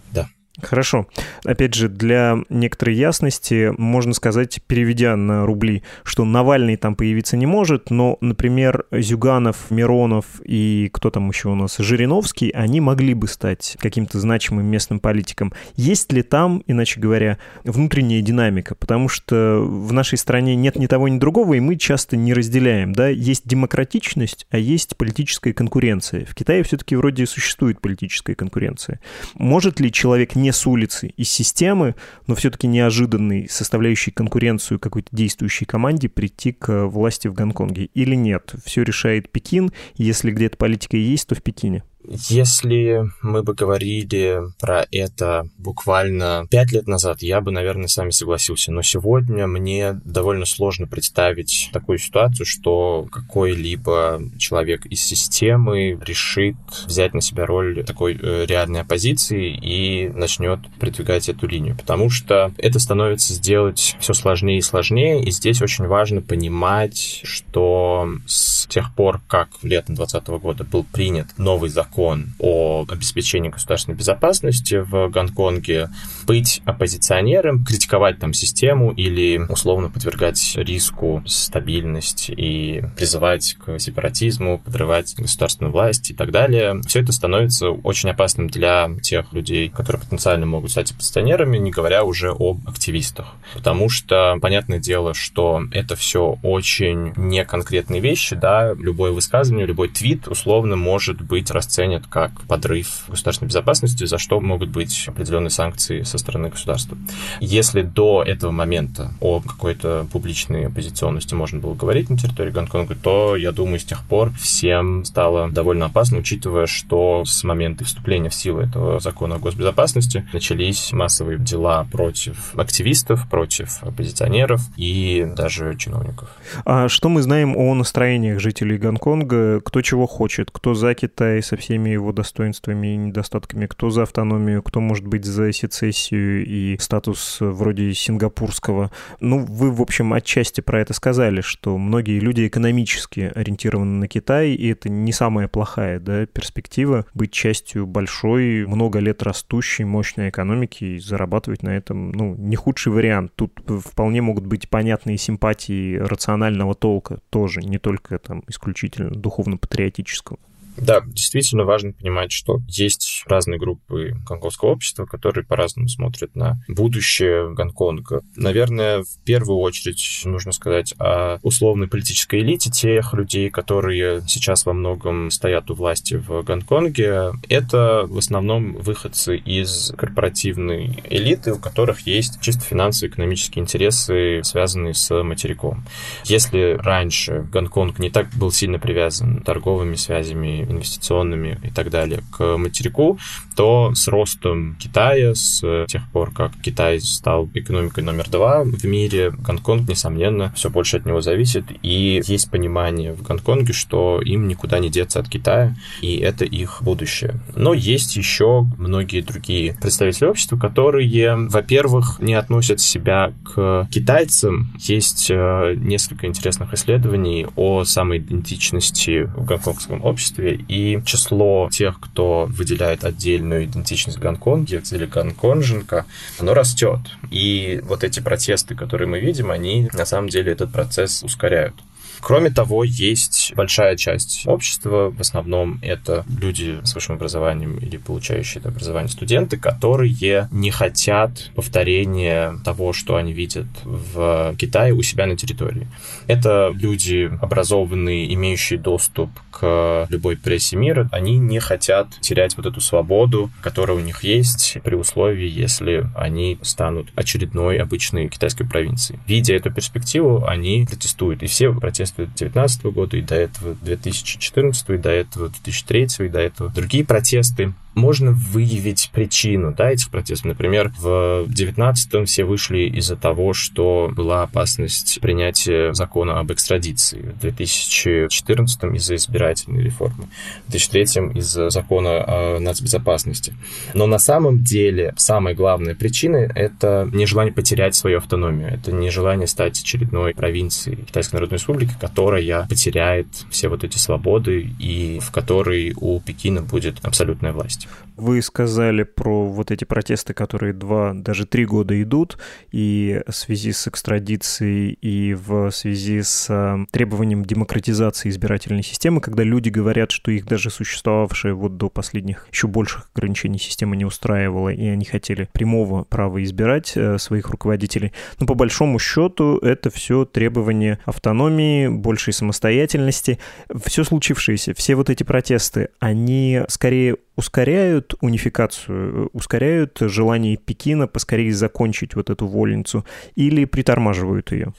Хорошо. 0.62 1.07
Опять 1.43 1.74
же, 1.74 1.89
для 1.89 2.38
некоторой 2.50 2.95
ясности 2.95 3.74
можно 3.75 4.13
сказать, 4.13 4.62
переведя 4.67 5.15
на 5.15 5.45
рубли, 5.45 5.81
что 6.03 6.25
Навальный 6.25 6.77
там 6.77 6.95
появиться 6.95 7.38
не 7.38 7.48
может, 7.48 7.89
но, 7.89 8.17
например, 8.22 8.86
Зюганов, 8.91 9.72
Миронов 9.72 10.25
и 10.43 10.89
кто 10.93 11.10
там 11.10 11.29
еще 11.29 11.50
у 11.50 11.55
нас, 11.55 11.77
Жириновский, 11.77 12.51
они 12.51 12.81
могли 12.81 13.15
бы 13.15 13.27
стать 13.27 13.77
каким-то 13.79 14.19
значимым 14.19 14.65
местным 14.67 15.00
политиком. 15.00 15.53
Есть 15.75 16.12
ли 16.12 16.22
там, 16.22 16.63
иначе 16.67 17.00
говоря, 17.00 17.39
внутренняя 17.63 18.22
динамика? 18.22 18.75
Потому 18.75 19.10
что 19.10 19.60
в 19.60 19.91
нашей 19.91 20.19
стране 20.19 20.55
нет 20.55 20.75
ни 20.75 20.86
того, 20.86 21.07
ни 21.07 21.17
другого, 21.17 21.55
и 21.55 21.60
мы 21.60 21.77
часто 21.77 22.15
не 22.15 22.33
разделяем. 22.33 22.93
Да? 22.93 23.07
Есть 23.07 23.48
демократичность, 23.48 24.45
а 24.51 24.60
есть 24.60 24.98
политическая 24.98 25.53
конкуренция. 25.53 26.25
В 26.25 26.36
Китае 26.36 26.62
все-таки 26.62 26.95
вроде 26.95 27.25
существует 27.25 27.81
политическая 27.81 28.36
конкуренция. 28.36 29.00
Может 29.33 29.79
ли 29.79 29.91
человек 29.91 30.36
не 30.36 30.42
с 30.51 30.67
улицы, 30.67 31.13
из 31.15 31.29
системы, 31.29 31.95
но 32.27 32.35
все-таки 32.35 32.67
неожиданный, 32.67 33.47
составляющий 33.50 34.12
конкуренцию 34.12 34.79
какой-то 34.79 35.09
действующей 35.15 35.65
команде, 35.65 36.09
прийти 36.09 36.51
к 36.51 36.88
власти 36.88 37.27
в 37.27 37.33
Гонконге 37.33 37.85
или 37.93 38.15
нет? 38.15 38.53
Все 38.65 38.83
решает 38.83 39.29
Пекин, 39.29 39.71
если 39.95 40.31
где-то 40.31 40.57
политика 40.57 40.97
есть, 40.97 41.27
то 41.27 41.35
в 41.35 41.41
Пекине. 41.41 41.83
Если 42.29 43.10
мы 43.22 43.43
бы 43.43 43.53
говорили 43.53 44.41
про 44.60 44.86
это 44.91 45.48
буквально 45.57 46.45
пять 46.50 46.72
лет 46.72 46.88
назад, 46.88 47.22
я 47.22 47.39
бы, 47.39 47.51
наверное, 47.51 47.88
с 47.88 47.98
вами 47.98 48.12
согласился. 48.12 48.72
Но 48.72 48.81
сегодня 48.81 49.48
мне 49.48 49.93
довольно 50.03 50.45
сложно 50.45 50.86
представить 50.86 51.69
такую 51.72 51.98
ситуацию, 51.98 52.45
что 52.45 53.07
какой-либо 53.12 54.22
человек 54.38 54.86
из 54.86 55.01
системы 55.01 55.98
решит 56.05 56.55
взять 56.86 57.13
на 57.13 57.22
себя 57.22 57.45
роль 57.45 57.83
такой 57.86 58.19
э, 58.22 58.45
реальной 58.45 58.81
оппозиции 58.81 59.55
и 59.55 60.10
начнет 60.10 60.60
продвигать 60.79 61.29
эту 61.29 61.48
линию. 61.48 61.77
Потому 61.77 62.10
что 62.10 62.51
это 62.57 62.79
становится 62.79 63.33
сделать 63.33 63.95
все 64.00 64.13
сложнее 64.13 64.57
и 64.57 64.62
сложнее. 64.62 65.24
И 65.24 65.31
здесь 65.31 65.62
очень 65.62 65.88
важно 65.88 66.22
понимать, 66.22 67.22
что 67.24 68.10
с 68.25 68.67
тех 68.67 68.93
пор, 68.93 69.22
как 69.27 69.50
летом 69.62 69.95
2020 69.95 70.27
года 70.41 70.63
был 70.63 70.83
принят 70.83 71.27
новый 71.38 71.69
закон, 71.69 71.92
закон 71.93 72.33
о 72.39 72.85
обеспечении 72.89 73.50
государственной 73.50 73.95
безопасности 73.95 74.75
в 74.75 75.09
Гонконге, 75.09 75.89
быть 76.25 76.62
оппозиционером, 76.65 77.63
критиковать 77.63 78.19
там 78.19 78.33
систему 78.33 78.91
или 78.91 79.38
условно 79.50 79.89
подвергать 79.89 80.39
риску 80.55 81.21
стабильность 81.27 82.29
и 82.29 82.83
призывать 82.95 83.55
к 83.63 83.77
сепаратизму, 83.79 84.57
подрывать 84.57 85.13
государственную 85.17 85.71
власть 85.71 86.09
и 86.09 86.13
так 86.13 86.31
далее. 86.31 86.81
Все 86.88 87.01
это 87.01 87.12
становится 87.12 87.69
очень 87.69 88.09
опасным 88.09 88.47
для 88.47 88.89
тех 89.01 89.31
людей, 89.31 89.69
которые 89.69 90.01
потенциально 90.01 90.45
могут 90.45 90.71
стать 90.71 90.91
оппозиционерами, 90.91 91.57
не 91.57 91.69
говоря 91.69 92.03
уже 92.03 92.31
об 92.31 92.67
активистах. 92.67 93.35
Потому 93.53 93.89
что, 93.89 94.38
понятное 94.41 94.79
дело, 94.79 95.13
что 95.13 95.63
это 95.71 95.95
все 95.95 96.39
очень 96.41 97.13
неконкретные 97.15 98.01
вещи, 98.01 98.35
да, 98.35 98.73
любое 98.73 99.12
высказывание, 99.12 99.67
любой 99.67 99.89
твит 99.89 100.27
условно 100.27 100.75
может 100.75 101.21
быть 101.21 101.51
расценен 101.51 101.82
расценят 101.83 102.07
как 102.07 102.31
подрыв 102.47 103.05
государственной 103.07 103.49
безопасности, 103.49 104.05
за 104.05 104.17
что 104.17 104.39
могут 104.39 104.69
быть 104.69 105.05
определенные 105.07 105.49
санкции 105.49 106.03
со 106.03 106.17
стороны 106.17 106.49
государства. 106.49 106.97
Если 107.39 107.81
до 107.81 108.23
этого 108.25 108.51
момента 108.51 109.11
о 109.19 109.41
какой-то 109.41 110.07
публичной 110.11 110.67
оппозиционности 110.67 111.33
можно 111.33 111.59
было 111.59 111.73
говорить 111.73 112.09
на 112.09 112.17
территории 112.17 112.51
Гонконга, 112.51 112.95
то, 112.95 113.35
я 113.35 113.51
думаю, 113.51 113.79
с 113.79 113.83
тех 113.83 114.03
пор 114.03 114.31
всем 114.31 115.05
стало 115.05 115.49
довольно 115.49 115.87
опасно, 115.87 116.19
учитывая, 116.19 116.67
что 116.67 117.23
с 117.25 117.43
момента 117.43 117.83
вступления 117.85 118.29
в 118.29 118.35
силу 118.35 118.61
этого 118.61 118.99
закона 118.99 119.35
о 119.35 119.39
госбезопасности 119.39 120.27
начались 120.33 120.91
массовые 120.93 121.37
дела 121.37 121.85
против 121.91 122.55
активистов, 122.55 123.29
против 123.29 123.83
оппозиционеров 123.83 124.61
и 124.77 125.27
даже 125.35 125.75
чиновников. 125.75 126.29
А 126.65 126.87
что 126.87 127.09
мы 127.09 127.21
знаем 127.21 127.55
о 127.57 127.73
настроениях 127.73 128.39
жителей 128.39 128.77
Гонконга? 128.77 129.59
Кто 129.61 129.81
чего 129.81 130.07
хочет? 130.07 130.49
Кто 130.51 130.73
за 130.73 130.93
Китай 130.93 131.41
со 131.41 131.57
всеми 131.57 131.73
всеми 131.74 131.89
его 131.89 132.12
достоинствами 132.12 132.94
и 132.94 132.98
недостатками, 132.98 133.65
кто 133.65 133.89
за 133.89 134.03
автономию, 134.03 134.62
кто 134.62 134.80
может 134.80 135.08
быть 135.08 135.25
за 135.25 135.51
сецессию 135.51 136.46
и 136.46 136.77
статус 136.77 137.38
вроде 137.39 137.92
сингапурского. 137.96 138.92
Ну, 139.20 139.39
вы, 139.39 139.72
в 139.72 139.82
общем, 139.82 140.13
отчасти 140.13 140.62
про 140.62 140.82
это 140.82 140.94
сказали, 140.94 141.42
что 141.42 141.80
многие 141.80 142.20
люди 142.20 142.46
экономически 142.46 143.32
ориентированы 143.34 144.00
на 144.01 144.08
Китай, 144.08 144.51
и 144.51 144.68
это 144.68 144.88
не 144.89 145.12
самая 145.12 145.48
плохая 145.48 146.00
да, 146.00 146.27
перспектива 146.27 147.08
быть 147.15 147.32
частью 147.32 147.88
большой, 147.88 148.68
много 148.68 149.00
лет 149.00 149.24
растущей, 149.24 149.84
мощной 149.84 150.30
экономики 150.30 150.84
и 150.84 151.00
зарабатывать 151.00 151.63
на 151.63 151.70
этом, 151.70 152.12
ну, 152.12 152.36
не 152.36 152.56
худший 152.56 152.92
вариант. 152.92 153.32
Тут 153.36 153.60
вполне 153.84 154.22
могут 154.22 154.46
быть 154.46 154.70
понятные 154.70 155.18
симпатии 155.18 155.96
рационального 155.96 156.75
толка 156.75 157.20
тоже, 157.32 157.62
не 157.62 157.80
только 157.80 158.20
там 158.20 158.44
исключительно 158.48 159.10
духовно-патриотического. 159.10 160.38
Да, 160.77 161.01
действительно 161.06 161.63
важно 161.65 161.94
понимать, 161.94 162.32
что 162.32 162.60
есть 162.68 163.24
разные 163.27 163.60
группы 163.60 164.15
гонконгского 164.25 164.70
общества, 164.70 165.06
которые 165.06 165.46
по-разному 165.46 165.88
смотрят 165.88 166.36
на 166.36 166.60
будущее 166.68 167.53
Гонконга. 167.53 168.22
Наверное, 168.36 169.03
в 169.03 169.24
первую 169.24 169.60
очередь 169.60 170.22
нужно 170.25 170.51
сказать 170.51 170.94
о 171.00 171.39
условной 171.44 171.88
политической 171.88 172.39
элите 172.39 172.70
тех 172.72 173.13
людей, 173.13 173.50
которые 173.50 174.24
сейчас 174.27 174.65
во 174.65 174.74
многом 174.74 175.32
стоят 175.32 175.70
у 175.72 175.75
власти 175.75 176.15
в 176.15 176.44
Гонконге. 176.44 177.34
Это 177.50 178.06
в 178.08 178.18
основном 178.18 178.75
выходцы 178.75 179.38
из 179.38 179.94
корпоративной 179.98 181.03
элиты, 181.10 181.53
у 181.53 181.60
которых 181.60 182.01
есть 182.08 182.42
чисто 182.42 182.62
финансовые 182.62 183.12
экономические 183.12 183.63
интересы, 183.63 184.42
связанные 184.44 184.94
с 184.94 185.24
материком. 185.24 185.86
Если 186.25 186.77
раньше 186.80 187.48
Гонконг 187.51 188.00
не 188.00 188.10
так 188.10 188.30
был 188.36 188.51
сильно 188.51 188.80
привязан 188.80 189.42
торговыми 189.42 189.96
связями 189.96 190.62
инвестиционными 190.70 191.60
и 191.63 191.70
так 191.70 191.89
далее 191.89 192.24
к 192.32 192.58
материку, 192.58 193.20
то 193.55 193.93
с 193.93 194.08
ростом 194.08 194.75
Китая, 194.79 195.36
с 195.36 195.86
тех 195.88 196.01
пор, 196.12 196.32
как 196.32 196.51
Китай 196.62 197.00
стал 197.00 197.50
экономикой 197.53 198.03
номер 198.03 198.29
два 198.29 198.63
в 198.63 198.84
мире, 198.86 199.32
Гонконг, 199.32 199.88
несомненно, 199.88 200.51
все 200.55 200.70
больше 200.70 200.98
от 200.98 201.05
него 201.05 201.22
зависит, 201.22 201.65
и 201.82 202.22
есть 202.25 202.50
понимание 202.50 203.13
в 203.13 203.22
Гонконге, 203.22 203.74
что 203.74 204.22
им 204.22 204.48
никуда 204.48 204.79
не 204.79 204.89
деться 204.89 205.20
от 205.20 205.29
Китая, 205.29 205.75
и 206.01 206.17
это 206.17 206.46
их 206.46 206.82
будущее. 206.82 207.39
Но 207.55 207.74
есть 207.74 208.15
еще 208.15 208.65
многие 208.77 209.22
другие 209.22 209.77
представители 209.82 210.25
общества, 210.25 210.58
которые, 210.58 211.36
во-первых, 211.48 212.20
не 212.20 212.34
относят 212.34 212.79
себя 212.79 213.34
к 213.43 213.88
китайцам. 213.91 214.74
Есть 214.79 215.27
э, 215.29 215.75
несколько 215.77 216.27
интересных 216.27 216.74
исследований 216.74 217.48
о 217.55 217.84
самоидентичности 217.84 219.24
в 219.36 219.46
гонконгском 219.46 220.03
обществе, 220.03 220.52
и 220.53 221.01
число 221.05 221.69
тех, 221.72 222.00
кто 222.00 222.45
выделяет 222.50 223.03
отдельную 223.03 223.65
идентичность 223.65 224.19
Гонконге 224.19 224.81
или 224.91 225.05
гонконженка, 225.05 226.05
оно 226.39 226.53
растет. 226.53 227.00
И 227.31 227.81
вот 227.83 228.03
эти 228.03 228.19
протесты, 228.19 228.75
которые 228.75 229.07
мы 229.07 229.19
видим, 229.19 229.51
они 229.51 229.89
на 229.93 230.05
самом 230.05 230.29
деле 230.29 230.51
этот 230.51 230.72
процесс 230.72 231.24
ускоряют. 231.24 231.75
Кроме 232.24 232.51
того, 232.51 232.86
есть 232.86 233.51
большая 233.56 233.98
часть 233.98 234.44
общества, 234.46 235.12
в 235.12 235.20
основном 235.20 235.80
это 235.82 236.24
люди 236.39 236.80
с 236.84 236.96
высшим 236.96 237.15
образованием 237.15 237.77
или 237.77 237.98
получающие 237.98 238.62
это 238.62 238.70
образование 238.70 239.10
студенты, 239.10 239.58
которые 239.58 240.48
не 240.51 240.72
хотят 240.72 241.51
повторения 241.53 242.56
того, 242.63 242.94
что 242.94 243.18
они 243.18 243.34
видят 243.34 243.68
в 243.84 244.56
Китае 244.58 244.94
у 244.94 245.01
себя 245.01 245.25
на 245.25 245.36
территории. 245.36 245.88
Это 246.27 246.72
люди 246.74 247.30
образованные, 247.42 248.34
имеющие 248.34 248.80
доступ 248.80 249.30
к 249.51 250.08
любой 250.10 250.38
прессе 250.38 250.77
мира. 250.77 251.10
Они 251.12 251.38
не 251.38 251.60
хотят 251.60 252.08
терять 252.22 252.56
вот 252.56 252.65
эту 252.65 252.80
свободу, 252.80 253.51
которая 253.62 253.98
у 253.98 254.00
них 254.00 254.24
есть 254.24 254.77
при 254.84 254.96
условии, 254.96 255.50
если 255.50 256.10
они 256.15 256.58
станут 256.62 257.10
очередной 257.15 257.80
обычной 257.80 258.30
китайской 258.30 258.63
провинцией. 258.63 259.20
Видя 259.27 259.56
эту 259.56 259.72
перспективу, 259.74 260.46
они 260.48 260.86
протестуют. 260.89 261.44
И 261.44 261.48
все 261.48 261.74
протесты 261.74 262.12
2019 262.15 262.84
года, 262.86 263.17
и 263.17 263.22
до 263.22 263.36
этого 263.36 263.75
2014, 263.82 264.89
и 264.89 264.98
до 264.98 265.10
этого 265.10 265.50
2003, 265.50 266.08
и 266.20 266.29
до 266.29 266.39
этого 266.39 266.70
другие 266.70 267.05
протесты 267.05 267.74
можно 267.95 268.31
выявить 268.31 269.09
причину 269.13 269.73
да, 269.75 269.91
этих 269.91 270.09
протестов. 270.09 270.45
Например, 270.45 270.91
в 270.97 271.45
19-м 271.47 272.25
все 272.25 272.43
вышли 272.43 272.89
из-за 272.89 273.15
того, 273.15 273.53
что 273.53 274.12
была 274.13 274.43
опасность 274.43 275.19
принятия 275.21 275.93
закона 275.93 276.39
об 276.39 276.51
экстрадиции. 276.51 277.33
В 277.39 277.45
2014-м 277.45 278.95
из-за 278.95 279.15
избирательной 279.15 279.83
реформы. 279.83 280.27
В 280.67 280.73
2003-м 280.73 281.31
из-за 281.31 281.69
закона 281.69 282.23
о 282.25 282.59
нацбезопасности. 282.59 283.53
Но 283.93 284.07
на 284.07 284.19
самом 284.19 284.63
деле 284.63 285.13
самая 285.17 285.55
главная 285.55 285.95
причина— 285.95 286.38
это 286.55 287.09
нежелание 287.12 287.53
потерять 287.53 287.95
свою 287.95 288.17
автономию. 288.17 288.69
Это 288.73 288.91
нежелание 288.91 289.47
стать 289.47 289.79
очередной 289.81 290.33
провинцией 290.33 290.97
Китайской 290.97 291.35
Народной 291.35 291.57
Республики, 291.57 291.93
которая 292.00 292.65
потеряет 292.67 293.27
все 293.50 293.67
вот 293.69 293.83
эти 293.83 293.97
свободы 293.97 294.69
и 294.79 295.19
в 295.19 295.31
которой 295.31 295.93
у 295.95 296.19
Пекина 296.19 296.62
будет 296.62 297.03
абсолютная 297.03 297.53
власть. 297.53 297.82
Безопасности. 297.83 298.13
Вы 298.15 298.41
сказали 298.43 299.03
про 299.03 299.45
вот 299.45 299.71
эти 299.71 299.85
протесты, 299.85 300.33
которые 300.33 300.73
два, 300.73 301.13
даже 301.13 301.47
три 301.47 301.65
года 301.65 301.99
идут, 302.01 302.37
и 302.71 303.21
в 303.27 303.33
связи 303.33 303.71
с 303.71 303.87
экстрадицией, 303.87 304.97
и 305.01 305.33
в 305.33 305.71
связи 305.71 306.21
с 306.21 306.47
э, 306.49 306.85
требованием 306.91 307.43
демократизации 307.43 308.29
избирательной 308.29 308.83
системы, 308.83 309.19
когда 309.19 309.43
люди 309.43 309.69
говорят, 309.69 310.11
что 310.11 310.29
их 310.29 310.45
даже 310.45 310.69
существовавшая 310.69 311.55
вот 311.55 311.77
до 311.77 311.89
последних 311.89 312.47
еще 312.51 312.67
больших 312.67 313.09
ограничений 313.15 313.57
система 313.57 313.95
не 313.95 314.05
устраивала, 314.05 314.69
и 314.69 314.85
они 314.85 315.05
хотели 315.05 315.49
прямого 315.51 316.03
права 316.03 316.43
избирать 316.43 316.93
э, 316.95 317.17
своих 317.17 317.49
руководителей. 317.49 318.13
Но 318.39 318.45
по 318.45 318.53
большому 318.53 318.99
счету 318.99 319.57
это 319.57 319.89
все 319.89 320.25
требование 320.25 320.99
автономии, 321.05 321.87
большей 321.87 322.33
самостоятельности. 322.33 323.39
Все 323.83 324.03
случившееся, 324.03 324.75
все 324.75 324.93
вот 324.95 325.09
эти 325.09 325.23
протесты, 325.23 325.89
они 325.99 326.61
скорее 326.67 327.17
ускоряют 327.35 327.73
унификацию, 328.22 329.30
ускоряют 329.34 329.98
желание 330.01 330.58
Пекина 330.58 331.08
поскорее 331.08 331.53
закончить 331.53 332.15
вот 332.15 332.30
эту 332.30 332.48
вольницу 332.48 333.06
или 333.36 333.65
притормаживают 333.65 334.51
ее? 334.51 334.74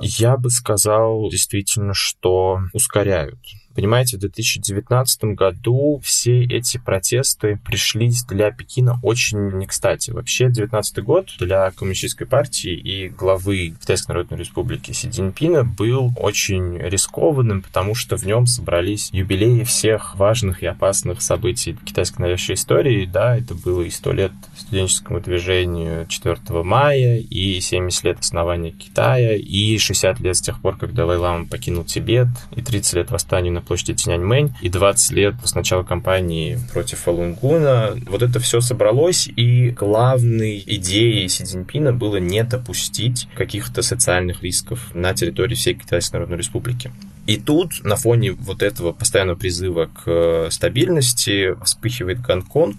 Я 0.00 0.36
бы 0.36 0.50
сказал 0.50 1.28
действительно, 1.30 1.94
что 1.94 2.60
ускоряют. 2.72 3.38
Понимаете, 3.74 4.16
в 4.16 4.20
2019 4.20 5.24
году 5.24 6.00
все 6.04 6.44
эти 6.44 6.78
протесты 6.78 7.58
пришлись 7.64 8.24
для 8.24 8.50
Пекина 8.50 8.98
очень 9.02 9.50
не 9.58 9.66
кстати. 9.66 10.10
Вообще, 10.10 10.44
2019 10.46 10.98
год 11.02 11.28
для 11.38 11.70
Коммунистической 11.72 12.26
партии 12.26 12.72
и 12.72 13.08
главы 13.08 13.74
Китайской 13.80 14.12
Народной 14.12 14.38
Республики 14.38 14.92
Си 14.92 15.10
Цзиньпина 15.10 15.64
был 15.64 16.12
очень 16.16 16.78
рискованным, 16.78 17.62
потому 17.62 17.94
что 17.94 18.16
в 18.16 18.24
нем 18.24 18.46
собрались 18.46 19.10
юбилеи 19.12 19.64
всех 19.64 20.14
важных 20.16 20.62
и 20.62 20.66
опасных 20.66 21.20
событий 21.20 21.76
китайской 21.84 22.20
новейшей 22.20 22.54
истории. 22.54 23.06
Да, 23.06 23.36
это 23.36 23.54
было 23.54 23.82
и 23.82 23.90
100 23.90 24.12
лет 24.12 24.32
студенческому 24.56 25.20
движению 25.20 26.06
4 26.06 26.38
мая, 26.62 27.18
и 27.18 27.60
70 27.60 28.04
лет 28.04 28.18
основания 28.20 28.70
Китая, 28.70 29.34
и 29.34 29.78
60 29.78 30.20
лет 30.20 30.36
с 30.36 30.40
тех 30.40 30.60
пор, 30.60 30.76
как 30.76 30.94
Далай-Лама 30.94 31.46
покинул 31.46 31.84
Тибет, 31.84 32.28
и 32.54 32.62
30 32.62 32.94
лет 32.94 33.10
восстанию 33.10 33.52
на 33.52 33.63
площади 33.64 33.94
Тяньаньмэнь 33.94 34.54
и 34.60 34.68
20 34.68 35.10
лет 35.12 35.34
с 35.44 35.54
начала 35.54 35.82
кампании 35.82 36.58
против 36.72 36.98
Фалунгуна. 37.00 37.96
Вот 38.06 38.22
это 38.22 38.38
все 38.40 38.60
собралось, 38.60 39.28
и 39.28 39.70
главной 39.70 40.62
идеей 40.66 41.28
Си 41.28 41.44
Цзиньпина 41.44 41.92
было 41.92 42.16
не 42.16 42.42
допустить 42.44 43.28
каких-то 43.34 43.82
социальных 43.82 44.42
рисков 44.42 44.94
на 44.94 45.14
территории 45.14 45.54
всей 45.54 45.74
Китайской 45.74 46.14
Народной 46.16 46.38
Республики. 46.38 46.90
И 47.26 47.38
тут 47.38 47.82
на 47.84 47.96
фоне 47.96 48.32
вот 48.32 48.62
этого 48.62 48.92
постоянного 48.92 49.36
призыва 49.36 49.86
к 49.86 50.02
э, 50.06 50.48
стабильности 50.50 51.56
вспыхивает 51.64 52.20
Гонконг, 52.20 52.76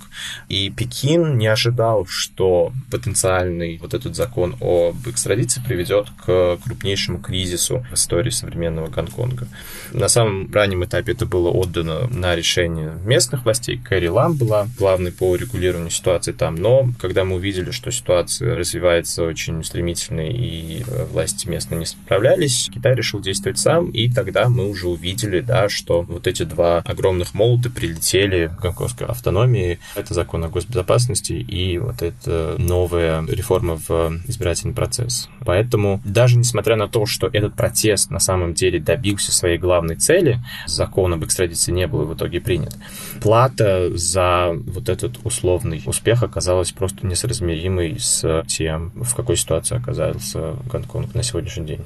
и 0.50 0.70
Пекин 0.70 1.38
не 1.38 1.48
ожидал, 1.48 2.06
что 2.06 2.72
потенциальный 2.92 3.80
вот 3.80 3.96
этот 3.96 4.15
закон 4.15 4.56
об 4.62 4.98
экстрадиции 5.08 5.63
приведет 5.65 6.10
к 6.24 6.58
крупнейшему 6.63 7.20
кризису 7.20 7.86
в 7.89 7.96
истории 7.96 8.30
современного 8.30 8.88
Гонконга. 8.88 9.48
На 9.92 10.08
самом 10.08 10.51
раннем 10.54 10.75
этапе 10.84 11.13
это 11.13 11.25
было 11.25 11.50
отдано 11.50 12.08
на 12.10 12.36
решение 12.36 12.94
местных 13.05 13.46
властей. 13.46 13.77
Кэрри 13.77 14.08
Лам 14.08 14.34
была 14.34 14.67
главной 14.77 15.12
по 15.12 15.36
регулированию 15.36 15.91
ситуации 15.91 16.32
там, 16.32 16.55
но 16.55 16.89
когда 17.00 17.24
мы 17.24 17.36
увидели, 17.36 17.72
что 17.72 17.91
ситуация 17.91 18.55
развивается 18.55 19.24
очень 19.24 19.63
стремительно 19.63 20.22
и 20.22 20.84
э, 20.86 21.05
власти 21.05 21.48
местные 21.48 21.79
не 21.79 21.86
справлялись, 21.86 22.70
Китай 22.74 22.96
решил 22.96 23.22
действовать 23.22 23.60
сам, 23.60 23.89
и 23.91 24.12
тогда 24.12 24.50
мы 24.50 24.70
уже 24.70 24.88
увидели, 24.88 25.39
да, 25.39 25.70
что 25.70 26.01
вот 26.01 26.27
эти 26.27 26.44
два 26.44 26.79
огромных 26.79 27.34
молота 27.34 27.70
прилетели 27.70 28.48
к 28.48 28.62
гонконгской 28.62 29.08
автономии. 29.08 29.79
Это 29.96 30.13
закон 30.13 30.44
о 30.44 30.50
госбезопасности 30.50 31.34
и 31.34 31.77
вот 31.77 32.01
эта 32.01 32.55
новая 32.58 33.25
реформа 33.27 33.79
в 33.88 34.20
избирательный 34.27 34.74
процесс. 34.74 35.29
Поэтому 35.46 36.01
даже 36.03 36.38
несмотря 36.38 36.75
на 36.75 36.88
то, 36.88 37.05
что 37.05 37.27
этот 37.32 37.55
протест 37.55 38.10
на 38.10 38.20
самом 38.20 38.53
деле 38.53 38.79
добился 38.79 39.32
своей 39.32 39.58
главной 39.58 39.96
цели, 39.96 40.39
закон 40.66 41.14
об 41.14 41.24
экстрадиции 41.24 41.72
не 41.72 41.88
был 41.88 42.06
в 42.06 42.14
итоге 42.14 42.42
принят, 42.42 42.76
плата 43.22 43.96
за 43.96 44.52
вот 44.54 44.90
этот 44.90 45.18
условный 45.24 45.82
успех 45.86 46.24
оказалась 46.24 46.72
просто 46.72 47.06
несоразмеримой 47.06 47.98
с 48.00 48.44
тем, 48.48 48.92
в 48.96 49.16
какой 49.16 49.38
ситуации 49.38 49.78
оказался 49.78 50.56
Гонконг 50.72 51.14
на 51.14 51.24
сегодняшний 51.24 51.66
день. 51.66 51.82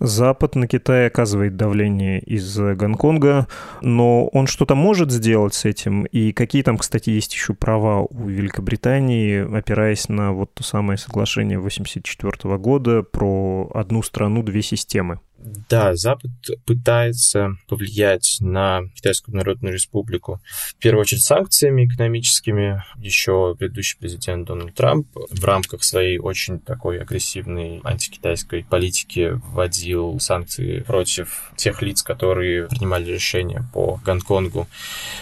Запад 0.00 0.56
на 0.56 0.66
Китай 0.66 1.06
оказывает 1.06 1.56
давление 1.56 2.18
из 2.20 2.58
Гонконга, 2.58 3.46
но 3.82 4.26
он 4.26 4.46
что-то 4.48 4.74
может 4.74 5.12
сделать 5.12 5.54
с 5.54 5.64
этим? 5.64 6.04
И 6.06 6.32
какие 6.32 6.62
там, 6.62 6.76
кстати, 6.76 7.10
есть 7.10 7.32
еще 7.32 7.54
права 7.54 8.00
у 8.00 8.26
Великобритании, 8.26 9.56
опираясь 9.56 10.08
на 10.08 10.32
вот 10.32 10.54
то 10.54 10.64
самое 10.64 10.98
соглашение 10.98 11.58
1984 11.58 12.58
года 12.58 13.02
про 13.02 13.70
одну 13.74 14.02
страну, 14.02 14.42
две 14.42 14.62
системы? 14.62 15.20
Да, 15.42 15.96
Запад 15.96 16.30
пытается 16.66 17.56
повлиять 17.66 18.36
на 18.40 18.82
Китайскую 18.94 19.36
Народную 19.36 19.74
Республику 19.74 20.40
в 20.70 20.76
первую 20.76 21.00
очередь 21.02 21.22
санкциями 21.22 21.86
экономическими. 21.86 22.84
Еще 22.96 23.56
предыдущий 23.58 23.96
президент 23.98 24.46
Дональд 24.46 24.74
Трамп 24.74 25.08
в 25.14 25.44
рамках 25.44 25.82
своей 25.82 26.18
очень 26.18 26.60
такой 26.60 27.00
агрессивной 27.00 27.80
антикитайской 27.82 28.64
политики 28.64 29.32
вводил 29.52 30.20
санкции 30.20 30.80
против 30.80 31.52
тех 31.56 31.82
лиц, 31.82 32.02
которые 32.02 32.68
принимали 32.68 33.10
решения 33.10 33.64
по 33.72 34.00
Гонконгу. 34.04 34.68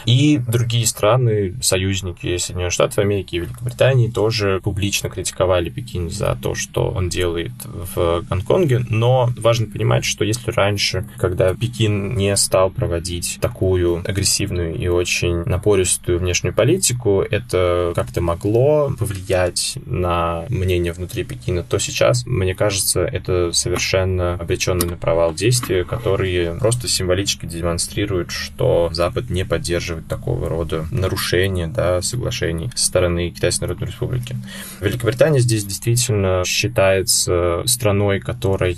И 0.04 0.36
другие 0.38 0.86
страны, 0.86 1.54
союзники 1.62 2.36
Соединенных 2.36 2.74
Штатов 2.74 2.98
Америки 2.98 3.36
и 3.36 3.40
Великобритании 3.40 4.10
тоже 4.10 4.60
публично 4.62 5.08
критиковали 5.08 5.70
Пекин 5.70 6.10
за 6.10 6.36
то, 6.40 6.54
что 6.54 6.90
он 6.90 7.08
делает 7.08 7.52
в 7.64 8.22
Гонконге. 8.28 8.84
Но 8.88 9.30
важно 9.36 9.66
понимать, 9.66 10.04
что 10.10 10.24
если 10.24 10.50
раньше, 10.50 11.08
когда 11.16 11.54
Пекин 11.54 12.14
не 12.16 12.36
стал 12.36 12.70
проводить 12.70 13.38
такую 13.40 14.02
агрессивную 14.06 14.76
и 14.76 14.88
очень 14.88 15.44
напористую 15.44 16.18
внешнюю 16.18 16.54
политику, 16.54 17.22
это 17.22 17.92
как-то 17.94 18.20
могло 18.20 18.92
повлиять 18.98 19.78
на 19.86 20.44
мнение 20.48 20.92
внутри 20.92 21.24
Пекина, 21.24 21.62
то 21.62 21.78
сейчас, 21.78 22.26
мне 22.26 22.54
кажется, 22.54 23.02
это 23.02 23.52
совершенно 23.52 24.34
обреченный 24.34 24.86
на 24.86 24.96
провал 24.96 25.32
действия, 25.32 25.84
которые 25.84 26.54
просто 26.56 26.88
символически 26.88 27.46
демонстрируют, 27.46 28.30
что 28.30 28.90
Запад 28.92 29.30
не 29.30 29.44
поддерживает 29.44 30.08
такого 30.08 30.48
рода 30.48 30.86
нарушения 30.90 31.68
да, 31.68 32.02
соглашений 32.02 32.70
со 32.74 32.86
стороны 32.86 33.30
Китайской 33.30 33.62
Народной 33.62 33.88
Республики. 33.88 34.36
Великобритания 34.80 35.38
здесь 35.38 35.64
действительно 35.64 36.42
считается 36.44 37.62
страной, 37.66 38.18
которая 38.18 38.70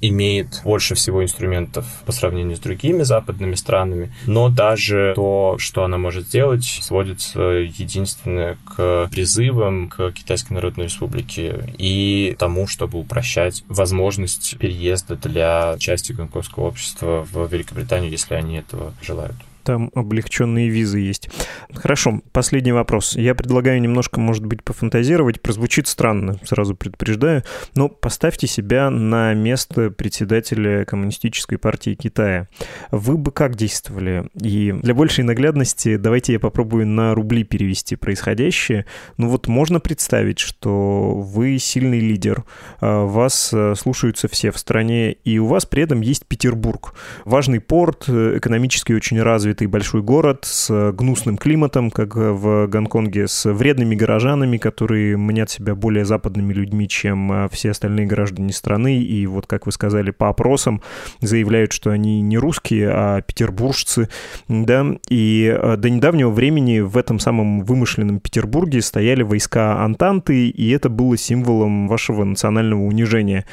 имеет 0.00 0.60
больше 0.64 0.79
больше 0.80 0.94
всего 0.94 1.22
инструментов 1.22 1.84
по 2.06 2.12
сравнению 2.12 2.56
с 2.56 2.60
другими 2.60 3.02
западными 3.02 3.54
странами, 3.54 4.14
но 4.24 4.48
даже 4.48 5.12
то, 5.14 5.56
что 5.58 5.84
она 5.84 5.98
может 5.98 6.28
сделать, 6.28 6.64
сводится 6.64 7.42
единственное 7.42 8.56
к 8.64 9.10
призывам 9.12 9.90
к 9.90 10.10
Китайской 10.12 10.54
Народной 10.54 10.86
Республике 10.86 11.74
и 11.76 12.34
тому, 12.38 12.66
чтобы 12.66 12.98
упрощать 12.98 13.62
возможность 13.68 14.56
переезда 14.56 15.16
для 15.16 15.76
части 15.78 16.12
гонконгского 16.12 16.68
общества 16.68 17.26
в 17.30 17.46
Великобританию, 17.52 18.10
если 18.10 18.32
они 18.32 18.56
этого 18.56 18.94
желают 19.02 19.36
там 19.62 19.90
облегченные 19.94 20.68
визы 20.68 21.00
есть. 21.00 21.28
Хорошо, 21.74 22.20
последний 22.32 22.72
вопрос. 22.72 23.16
Я 23.16 23.34
предлагаю 23.34 23.80
немножко, 23.80 24.20
может 24.20 24.44
быть, 24.44 24.62
пофантазировать. 24.62 25.40
Прозвучит 25.40 25.86
странно, 25.86 26.38
сразу 26.44 26.74
предупреждаю. 26.74 27.44
Но 27.74 27.88
поставьте 27.88 28.46
себя 28.46 28.90
на 28.90 29.34
место 29.34 29.90
председателя 29.90 30.84
Коммунистической 30.84 31.58
партии 31.58 31.94
Китая. 31.94 32.48
Вы 32.90 33.16
бы 33.16 33.32
как 33.32 33.56
действовали? 33.56 34.28
И 34.34 34.72
для 34.72 34.94
большей 34.94 35.24
наглядности 35.24 35.96
давайте 35.96 36.32
я 36.32 36.40
попробую 36.40 36.86
на 36.86 37.14
рубли 37.14 37.44
перевести 37.44 37.96
происходящее. 37.96 38.86
Ну 39.16 39.28
вот 39.28 39.46
можно 39.48 39.80
представить, 39.80 40.38
что 40.38 41.12
вы 41.12 41.58
сильный 41.58 42.00
лидер, 42.00 42.44
а, 42.80 43.06
вас 43.06 43.50
э, 43.52 43.74
слушаются 43.76 44.28
все 44.28 44.50
в 44.50 44.58
стране, 44.58 45.12
и 45.12 45.38
у 45.38 45.46
вас 45.46 45.66
при 45.66 45.82
этом 45.82 46.00
есть 46.00 46.26
Петербург. 46.26 46.94
Важный 47.24 47.60
порт, 47.60 48.04
э, 48.08 48.38
экономически 48.38 48.92
очень 48.92 49.20
развитый 49.20 49.49
развитый 49.50 49.66
большой 49.66 50.02
город 50.02 50.44
с 50.44 50.92
гнусным 50.92 51.36
климатом, 51.36 51.90
как 51.90 52.14
в 52.14 52.68
Гонконге, 52.68 53.26
с 53.26 53.50
вредными 53.50 53.96
горожанами, 53.96 54.58
которые 54.58 55.16
мнят 55.16 55.50
себя 55.50 55.74
более 55.74 56.04
западными 56.04 56.52
людьми, 56.52 56.88
чем 56.88 57.32
а, 57.32 57.48
все 57.48 57.72
остальные 57.72 58.06
граждане 58.06 58.52
страны. 58.52 59.02
И 59.02 59.26
вот, 59.26 59.48
как 59.48 59.66
вы 59.66 59.72
сказали, 59.72 60.12
по 60.12 60.28
опросам 60.28 60.82
заявляют, 61.20 61.72
что 61.72 61.90
они 61.90 62.20
не 62.20 62.38
русские, 62.38 62.90
а 62.92 63.22
петербуржцы. 63.22 64.08
Да? 64.46 64.86
И 65.08 65.58
до 65.78 65.90
недавнего 65.90 66.30
времени 66.30 66.78
в 66.78 66.96
этом 66.96 67.18
самом 67.18 67.64
вымышленном 67.64 68.20
Петербурге 68.20 68.82
стояли 68.82 69.22
войска 69.24 69.82
Антанты, 69.82 70.48
и 70.48 70.70
это 70.70 70.88
было 70.88 71.16
символом 71.16 71.88
вашего 71.88 72.22
национального 72.22 72.82
унижения. 72.82 73.46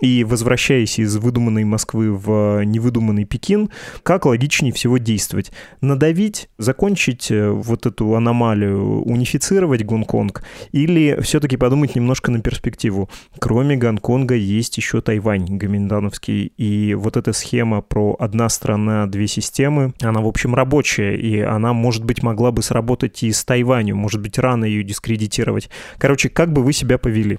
И 0.00 0.24
возвращаясь 0.24 0.98
из 0.98 1.16
выдуманной 1.16 1.64
Москвы 1.64 2.12
в 2.12 2.62
невыдуманный 2.64 3.24
Пекин, 3.24 3.70
как 4.02 4.26
логичнее 4.26 4.72
всего 4.72 4.98
действовать? 4.98 5.52
Надавить, 5.80 6.48
закончить 6.58 7.30
э, 7.30 7.50
вот 7.50 7.86
эту 7.86 8.14
аномалию, 8.14 9.02
унифицировать 9.02 9.84
Гонконг 9.84 10.42
или 10.72 11.20
все-таки 11.22 11.56
подумать 11.56 11.94
немножко 11.94 12.30
на 12.30 12.40
перспективу? 12.40 13.10
Кроме 13.38 13.76
Гонконга 13.76 14.34
есть 14.34 14.76
еще 14.76 15.00
Тайвань 15.00 15.56
гоминдановский, 15.56 16.52
и 16.56 16.94
вот 16.94 17.16
эта 17.16 17.32
схема 17.32 17.82
про 17.82 18.16
одна 18.18 18.48
страна, 18.48 19.06
две 19.06 19.26
системы, 19.26 19.92
она, 20.00 20.20
в 20.20 20.26
общем, 20.26 20.54
рабочая, 20.54 21.16
и 21.16 21.40
она, 21.40 21.72
может 21.72 22.04
быть, 22.04 22.22
могла 22.22 22.52
бы 22.52 22.62
сработать 22.62 23.22
и 23.22 23.32
с 23.32 23.44
Тайванем, 23.44 23.96
может 23.96 24.20
быть, 24.20 24.38
рано 24.38 24.64
ее 24.64 24.82
дискредитировать. 24.82 25.68
Короче, 25.98 26.28
как 26.28 26.52
бы 26.52 26.62
вы 26.62 26.72
себя 26.72 26.98
повели? 26.98 27.38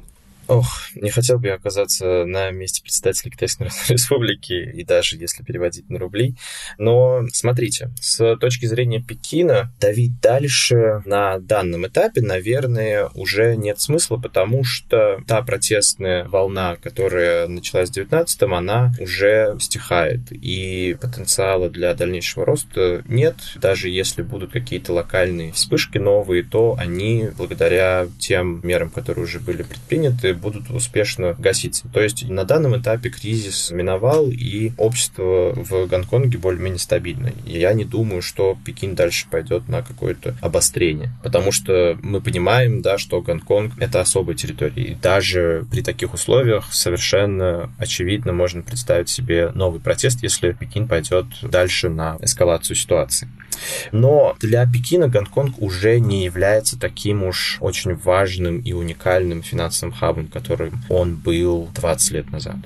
Ох, 0.51 0.67
не 0.95 1.09
хотел 1.11 1.39
бы 1.39 1.47
я 1.47 1.53
оказаться 1.53 2.25
на 2.25 2.51
месте 2.51 2.81
представителя 2.81 3.31
Китайской 3.31 3.61
Народной 3.63 3.85
Республики, 3.87 4.51
и 4.51 4.83
даже 4.83 5.15
если 5.15 5.43
переводить 5.43 5.89
на 5.89 5.97
рубли. 5.97 6.35
Но 6.77 7.21
смотрите, 7.31 7.89
с 8.01 8.35
точки 8.35 8.65
зрения 8.65 9.01
Пекина, 9.01 9.71
давить 9.79 10.19
дальше 10.19 11.03
на 11.05 11.39
данном 11.39 11.87
этапе, 11.87 12.19
наверное, 12.19 13.07
уже 13.15 13.55
нет 13.55 13.79
смысла, 13.79 14.17
потому 14.17 14.65
что 14.65 15.21
та 15.25 15.41
протестная 15.41 16.27
волна, 16.27 16.75
которая 16.75 17.47
началась 17.47 17.89
в 17.89 17.95
19-м, 17.95 18.53
она 18.53 18.93
уже 18.99 19.55
стихает, 19.61 20.33
и 20.33 20.97
потенциала 20.99 21.69
для 21.69 21.93
дальнейшего 21.93 22.45
роста 22.45 23.03
нет. 23.07 23.35
Даже 23.55 23.87
если 23.87 24.21
будут 24.21 24.51
какие-то 24.51 24.91
локальные 24.91 25.53
вспышки 25.53 25.97
новые, 25.97 26.43
то 26.43 26.75
они, 26.77 27.29
благодаря 27.37 28.09
тем 28.19 28.59
мерам, 28.63 28.89
которые 28.89 29.23
уже 29.23 29.39
были 29.39 29.63
предприняты, 29.63 30.40
будут 30.41 30.69
успешно 30.69 31.35
гаситься. 31.37 31.87
То 31.93 32.01
есть 32.01 32.27
на 32.27 32.43
данном 32.43 32.77
этапе 32.77 33.09
кризис 33.09 33.71
миновал, 33.71 34.29
и 34.29 34.71
общество 34.77 35.53
в 35.55 35.87
Гонконге 35.87 36.37
более-менее 36.37 36.79
стабильно. 36.79 37.31
Я 37.45 37.73
не 37.73 37.85
думаю, 37.85 38.21
что 38.21 38.57
Пекин 38.65 38.95
дальше 38.95 39.27
пойдет 39.29 39.69
на 39.69 39.81
какое-то 39.81 40.35
обострение. 40.41 41.11
Потому 41.23 41.51
что 41.51 41.97
мы 42.01 42.21
понимаем, 42.21 42.81
да, 42.81 42.97
что 42.97 43.21
Гонконг— 43.21 43.73
это 43.79 44.01
особая 44.01 44.35
территория. 44.35 44.83
И 44.83 44.95
даже 44.95 45.65
при 45.71 45.81
таких 45.81 46.13
условиях 46.13 46.73
совершенно 46.73 47.71
очевидно 47.77 48.33
можно 48.33 48.61
представить 48.61 49.09
себе 49.09 49.51
новый 49.53 49.79
протест, 49.79 50.23
если 50.23 50.51
Пекин 50.51 50.87
пойдет 50.87 51.25
дальше 51.41 51.89
на 51.89 52.17
эскалацию 52.21 52.75
ситуации. 52.75 53.27
Но 53.91 54.35
для 54.39 54.65
Пекина 54.65 55.07
Гонконг 55.07 55.61
уже 55.61 55.99
не 55.99 56.25
является 56.25 56.79
таким 56.79 57.23
уж 57.23 57.57
очень 57.59 57.95
важным 57.95 58.59
и 58.59 58.73
уникальным 58.73 59.43
финансовым 59.43 59.93
хабом, 59.93 60.20
которым 60.27 60.83
он 60.89 61.15
был 61.15 61.69
20 61.75 62.11
лет 62.11 62.31
назад. 62.31 62.57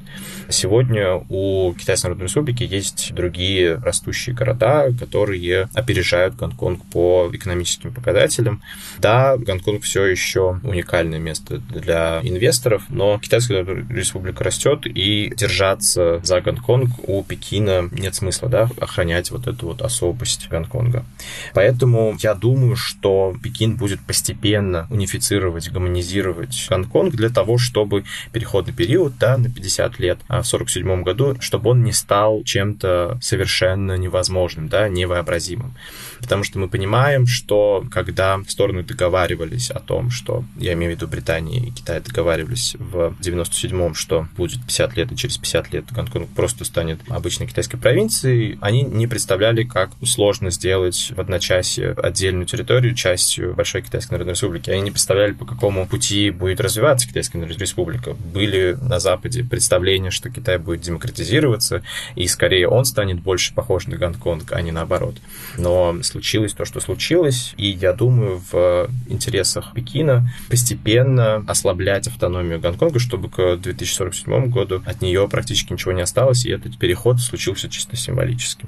Сегодня 0.50 1.24
у 1.30 1.74
Китайской 1.74 2.08
Народной 2.08 2.28
Республики 2.28 2.64
есть 2.64 3.14
другие 3.14 3.76
растущие 3.76 4.36
города, 4.36 4.92
которые 5.00 5.70
опережают 5.74 6.36
Гонконг 6.36 6.84
по 6.92 7.30
экономическим 7.34 7.94
показателям. 7.94 8.62
Да, 9.00 9.38
Гонконг 9.38 9.84
все 9.84 10.06
еще 10.06 10.60
уникальное 10.64 11.20
место 11.20 11.58
для 11.58 12.20
инвесторов, 12.24 12.84
но 12.90 13.20
Китайская 13.20 13.64
Республика 13.90 14.44
растет, 14.44 14.86
и 14.86 15.34
держаться 15.36 16.20
за 16.24 16.42
Гонконг 16.42 16.90
у 17.08 17.24
Пекина 17.24 17.90
нет 17.92 18.16
смысла, 18.16 18.50
да, 18.50 18.70
охранять 18.80 19.32
вот 19.32 19.48
эту 19.48 19.68
вот 19.68 19.82
особость 19.82 20.48
Гонконга. 20.50 21.06
Поэтому 21.54 22.16
я 22.20 22.34
думаю, 22.34 22.76
что 22.76 23.36
Пекин 23.42 23.76
будет 23.76 24.00
постепенно 24.02 24.88
унифицировать, 24.90 25.70
гомонизировать 25.70 26.68
Гонконг 26.70 27.16
для 27.16 27.30
того, 27.30 27.45
чтобы 27.58 28.04
переходный 28.32 28.74
период, 28.74 29.18
да, 29.18 29.38
на 29.38 29.50
50 29.50 30.00
лет, 30.00 30.20
а 30.28 30.42
в 30.42 30.48
47 30.48 31.04
году, 31.04 31.36
чтобы 31.40 31.72
он 31.72 31.84
не 31.84 31.92
стал 31.92 32.44
чем-то 32.44 33.18
совершенно 33.22 33.94
невозможным, 33.98 34.68
да, 34.68 34.90
невообразимым. 34.90 35.74
Потому 36.20 36.44
что 36.44 36.60
мы 36.60 36.68
понимаем, 36.68 37.28
что 37.28 37.86
когда 37.92 38.40
стороны 38.48 38.84
договаривались 38.84 39.72
о 39.72 39.80
том, 39.80 40.10
что, 40.10 40.44
я 40.58 40.74
имею 40.74 40.94
в 40.94 40.96
виду 40.96 41.08
Британия 41.08 41.60
и 41.60 41.72
Китай 41.72 42.02
договаривались 42.02 42.76
в 42.80 43.14
97-м, 43.22 43.94
что 43.96 44.28
будет 44.38 44.62
50 44.62 44.98
лет, 44.98 45.12
и 45.12 45.18
через 45.18 45.38
50 45.38 45.74
лет 45.74 45.86
Гонконг 45.92 46.30
просто 46.30 46.66
станет 46.66 47.00
обычной 47.10 47.48
китайской 47.48 47.78
провинцией, 47.78 48.58
они 48.62 48.84
не 48.84 49.08
представляли, 49.08 49.64
как 49.64 49.92
сложно 50.04 50.50
сделать 50.52 51.12
в 51.16 51.20
одночасье 51.20 51.92
отдельную 51.92 52.46
территорию 52.46 52.96
частью 52.96 53.54
Большой 53.54 53.82
Китайской 53.82 54.14
Народной 54.14 54.34
Республики. 54.34 54.70
Они 54.70 54.82
не 54.82 54.92
представляли, 54.92 55.34
по 55.34 55.46
какому 55.46 55.88
пути 55.88 56.30
будет 56.30 56.62
развиваться 56.62 57.08
Китайская 57.08 57.35
Народная 57.38 57.60
Республика. 57.60 58.14
Были 58.14 58.78
на 58.82 59.00
Западе 59.00 59.44
представления, 59.44 60.12
что 60.12 60.30
Китай 60.30 60.58
будет 60.58 60.82
демократизироваться, 60.82 61.84
и 62.16 62.28
скорее 62.28 62.68
он 62.68 62.86
станет 62.86 63.22
больше 63.22 63.54
похож 63.54 63.88
на 63.88 63.98
Гонконг, 63.98 64.52
а 64.52 64.62
не 64.62 64.72
наоборот. 64.72 65.16
Но 65.58 65.98
случилось 66.04 66.54
то, 66.54 66.66
что 66.66 66.80
случилось, 66.80 67.54
и 67.58 67.68
я 67.68 67.94
думаю, 67.94 68.42
в 68.52 68.90
интересах 69.08 69.74
Пекина 69.74 70.30
постепенно 70.50 71.44
ослаблять 71.48 72.08
автономию 72.08 72.60
Гонконга, 72.60 73.00
чтобы 73.00 73.30
к 73.30 73.58
2047 73.58 74.50
году 74.50 74.82
от 74.86 75.02
нее 75.02 75.28
практически 75.30 75.74
ничего 75.74 75.92
не 75.92 76.02
осталось, 76.02 76.46
и 76.46 76.52
этот 76.52 76.78
переход 76.78 77.20
случился 77.20 77.70
чисто 77.70 77.96
символически. 77.96 78.68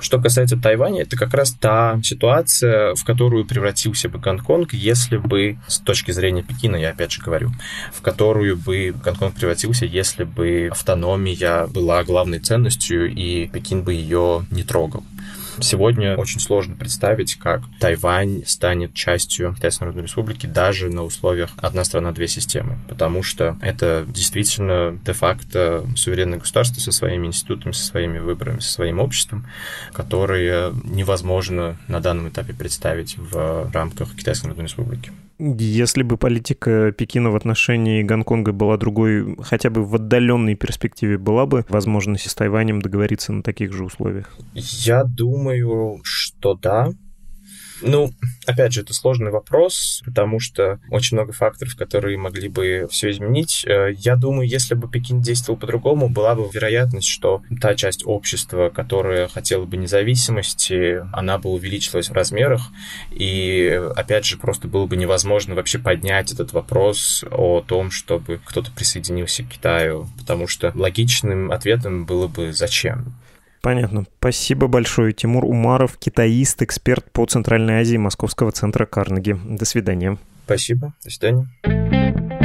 Что 0.00 0.20
касается 0.20 0.56
Тайваня, 0.56 1.02
это 1.02 1.16
как 1.16 1.34
раз 1.34 1.52
та 1.52 2.00
ситуация, 2.02 2.94
в 2.94 3.04
которую 3.04 3.44
превратился 3.44 4.08
бы 4.08 4.18
Гонконг, 4.18 4.72
если 4.72 5.16
бы, 5.16 5.58
с 5.66 5.78
точки 5.78 6.10
зрения 6.10 6.42
Пекина, 6.42 6.76
я 6.76 6.90
опять 6.90 7.12
же 7.12 7.22
говорю, 7.22 7.50
в 8.00 8.02
которую 8.02 8.56
бы 8.56 8.94
Гонконг 9.04 9.34
превратился, 9.34 9.84
если 9.84 10.24
бы 10.24 10.68
автономия 10.72 11.66
была 11.66 12.02
главной 12.02 12.38
ценностью, 12.38 13.12
и 13.12 13.46
Пекин 13.46 13.82
бы 13.82 13.92
ее 13.92 14.46
не 14.50 14.62
трогал. 14.62 15.04
Сегодня 15.60 16.16
очень 16.16 16.40
сложно 16.40 16.74
представить, 16.76 17.34
как 17.34 17.60
Тайвань 17.78 18.44
станет 18.46 18.94
частью 18.94 19.54
Китайской 19.54 19.82
Народной 19.82 20.04
Республики 20.04 20.46
даже 20.46 20.88
на 20.88 21.04
условиях 21.04 21.50
«одна 21.58 21.84
страна, 21.84 22.12
две 22.12 22.26
системы», 22.26 22.78
потому 22.88 23.22
что 23.22 23.58
это 23.60 24.06
действительно 24.08 24.98
де-факто 25.04 25.86
суверенное 25.94 26.38
государство 26.38 26.80
со 26.80 26.92
своими 26.92 27.26
институтами, 27.26 27.72
со 27.72 27.84
своими 27.84 28.18
выборами, 28.18 28.60
со 28.60 28.72
своим 28.72 28.98
обществом, 28.98 29.46
которые 29.92 30.72
невозможно 30.84 31.76
на 31.86 32.00
данном 32.00 32.30
этапе 32.30 32.54
представить 32.54 33.18
в 33.18 33.70
рамках 33.74 34.16
Китайской 34.16 34.46
Народной 34.46 34.68
Республики. 34.68 35.12
Если 35.42 36.02
бы 36.02 36.18
политика 36.18 36.92
Пекина 36.92 37.30
в 37.30 37.36
отношении 37.36 38.02
Гонконга 38.02 38.52
была 38.52 38.76
другой, 38.76 39.36
хотя 39.40 39.70
бы 39.70 39.82
в 39.84 39.94
отдаленной 39.94 40.54
перспективе 40.54 41.16
была 41.16 41.46
бы 41.46 41.64
возможность 41.70 42.28
с 42.28 42.34
Тайванем 42.34 42.82
договориться 42.82 43.32
на 43.32 43.42
таких 43.42 43.72
же 43.72 43.84
условиях? 43.84 44.36
Я 44.52 45.04
думаю, 45.04 46.00
что 46.02 46.54
да. 46.54 46.90
Ну, 47.82 48.12
опять 48.46 48.72
же, 48.72 48.82
это 48.82 48.92
сложный 48.94 49.30
вопрос, 49.30 50.02
потому 50.04 50.40
что 50.40 50.80
очень 50.90 51.16
много 51.16 51.32
факторов, 51.32 51.76
которые 51.76 52.18
могли 52.18 52.48
бы 52.48 52.86
все 52.90 53.10
изменить. 53.10 53.64
Э, 53.66 53.92
я 53.96 54.16
думаю, 54.16 54.48
если 54.48 54.74
бы 54.74 54.88
Пекин 54.88 55.20
действовал 55.20 55.58
по-другому, 55.58 56.08
была 56.08 56.34
бы 56.34 56.48
вероятность, 56.52 57.08
что 57.08 57.42
та 57.60 57.74
часть 57.74 58.02
общества, 58.04 58.70
которая 58.70 59.28
хотела 59.28 59.64
бы 59.64 59.76
независимости, 59.76 61.02
она 61.12 61.38
бы 61.38 61.50
увеличилась 61.50 62.10
в 62.10 62.12
размерах, 62.12 62.62
и, 63.10 63.80
опять 63.96 64.26
же, 64.26 64.36
просто 64.36 64.68
было 64.68 64.86
бы 64.86 64.96
невозможно 64.96 65.54
вообще 65.54 65.78
поднять 65.78 66.32
этот 66.32 66.52
вопрос 66.52 67.24
о 67.30 67.60
том, 67.60 67.90
чтобы 67.90 68.40
кто-то 68.44 68.70
присоединился 68.72 69.42
к 69.42 69.48
Китаю, 69.48 70.08
потому 70.18 70.46
что 70.46 70.72
логичным 70.74 71.50
ответом 71.50 72.04
было 72.04 72.26
бы 72.26 72.52
«зачем?». 72.52 73.14
Понятно. 73.60 74.04
Спасибо 74.18 74.66
большое. 74.68 75.12
Тимур 75.12 75.44
Умаров, 75.44 75.98
китаист, 75.98 76.62
эксперт 76.62 77.10
по 77.12 77.26
Центральной 77.26 77.80
Азии 77.80 77.96
Московского 77.96 78.52
центра 78.52 78.86
Карнеги. 78.86 79.38
До 79.44 79.64
свидания. 79.64 80.18
Спасибо. 80.46 80.94
До 81.04 81.10
свидания. 81.10 82.39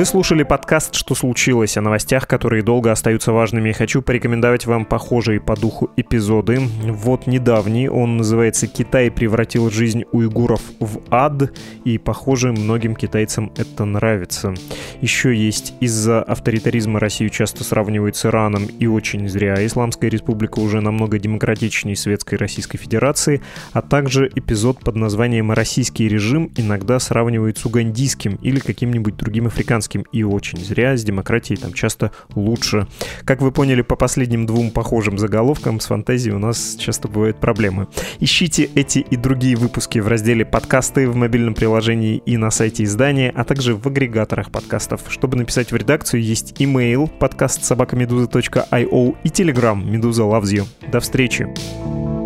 Вы 0.00 0.06
слушали 0.06 0.44
подкаст 0.44 0.94
«Что 0.94 1.14
случилось?» 1.14 1.76
о 1.76 1.82
новостях, 1.82 2.26
которые 2.26 2.62
долго 2.62 2.90
остаются 2.90 3.32
важными. 3.32 3.70
Хочу 3.72 4.00
порекомендовать 4.00 4.64
вам 4.64 4.86
похожие 4.86 5.42
по 5.42 5.54
духу 5.54 5.90
эпизоды. 5.94 6.58
Вот 6.86 7.26
недавний, 7.26 7.86
он 7.86 8.16
называется 8.16 8.66
«Китай 8.66 9.10
превратил 9.10 9.70
жизнь 9.70 10.04
уйгуров 10.10 10.62
в 10.80 11.02
ад», 11.10 11.52
и, 11.84 11.98
похоже, 11.98 12.52
многим 12.52 12.96
китайцам 12.96 13.52
это 13.58 13.84
нравится. 13.84 14.54
Еще 15.02 15.36
есть 15.36 15.74
«Из-за 15.80 16.22
авторитаризма 16.22 16.98
Россию 16.98 17.28
часто 17.28 17.62
сравнивают 17.62 18.16
с 18.16 18.24
Ираном, 18.24 18.64
и 18.64 18.86
очень 18.86 19.28
зря. 19.28 19.66
Исламская 19.66 20.08
республика 20.08 20.60
уже 20.60 20.80
намного 20.80 21.18
демократичнее 21.18 21.94
Светской 21.94 22.36
Российской 22.36 22.78
Федерации», 22.78 23.42
а 23.74 23.82
также 23.82 24.30
эпизод 24.34 24.80
под 24.80 24.96
названием 24.96 25.52
«Российский 25.52 26.08
режим 26.08 26.50
иногда 26.56 26.98
сравнивают 26.98 27.58
с 27.58 27.66
угандийским 27.66 28.36
или 28.36 28.60
каким-нибудь 28.60 29.18
другим 29.18 29.48
африканским 29.48 29.89
американским, 29.90 30.04
и 30.12 30.22
очень 30.22 30.58
зря. 30.58 30.96
С 30.96 31.04
демократией 31.04 31.58
там 31.58 31.72
часто 31.72 32.10
лучше. 32.34 32.86
Как 33.24 33.40
вы 33.40 33.52
поняли 33.52 33.82
по 33.82 33.96
последним 33.96 34.46
двум 34.46 34.70
похожим 34.70 35.18
заголовкам, 35.18 35.80
с 35.80 35.86
фантазией 35.86 36.34
у 36.34 36.38
нас 36.38 36.76
часто 36.78 37.08
бывают 37.08 37.38
проблемы. 37.38 37.86
Ищите 38.20 38.68
эти 38.74 38.98
и 38.98 39.16
другие 39.16 39.56
выпуски 39.56 39.98
в 39.98 40.08
разделе 40.08 40.44
«Подкасты» 40.44 41.08
в 41.08 41.16
мобильном 41.16 41.54
приложении 41.54 42.22
и 42.26 42.36
на 42.36 42.50
сайте 42.50 42.84
издания, 42.84 43.32
а 43.34 43.44
также 43.44 43.74
в 43.74 43.86
агрегаторах 43.86 44.50
подкастов. 44.50 45.02
Чтобы 45.08 45.36
написать 45.36 45.72
в 45.72 45.76
редакцию, 45.76 46.22
есть 46.22 46.52
email 46.60 47.08
подкаст 47.08 47.64
собакамедуза.io 47.64 49.16
и 49.24 49.28
telegram 49.28 49.84
Медуза 49.84 50.22
loves 50.22 50.52
you. 50.52 50.66
До 50.90 51.00
встречи! 51.00 52.19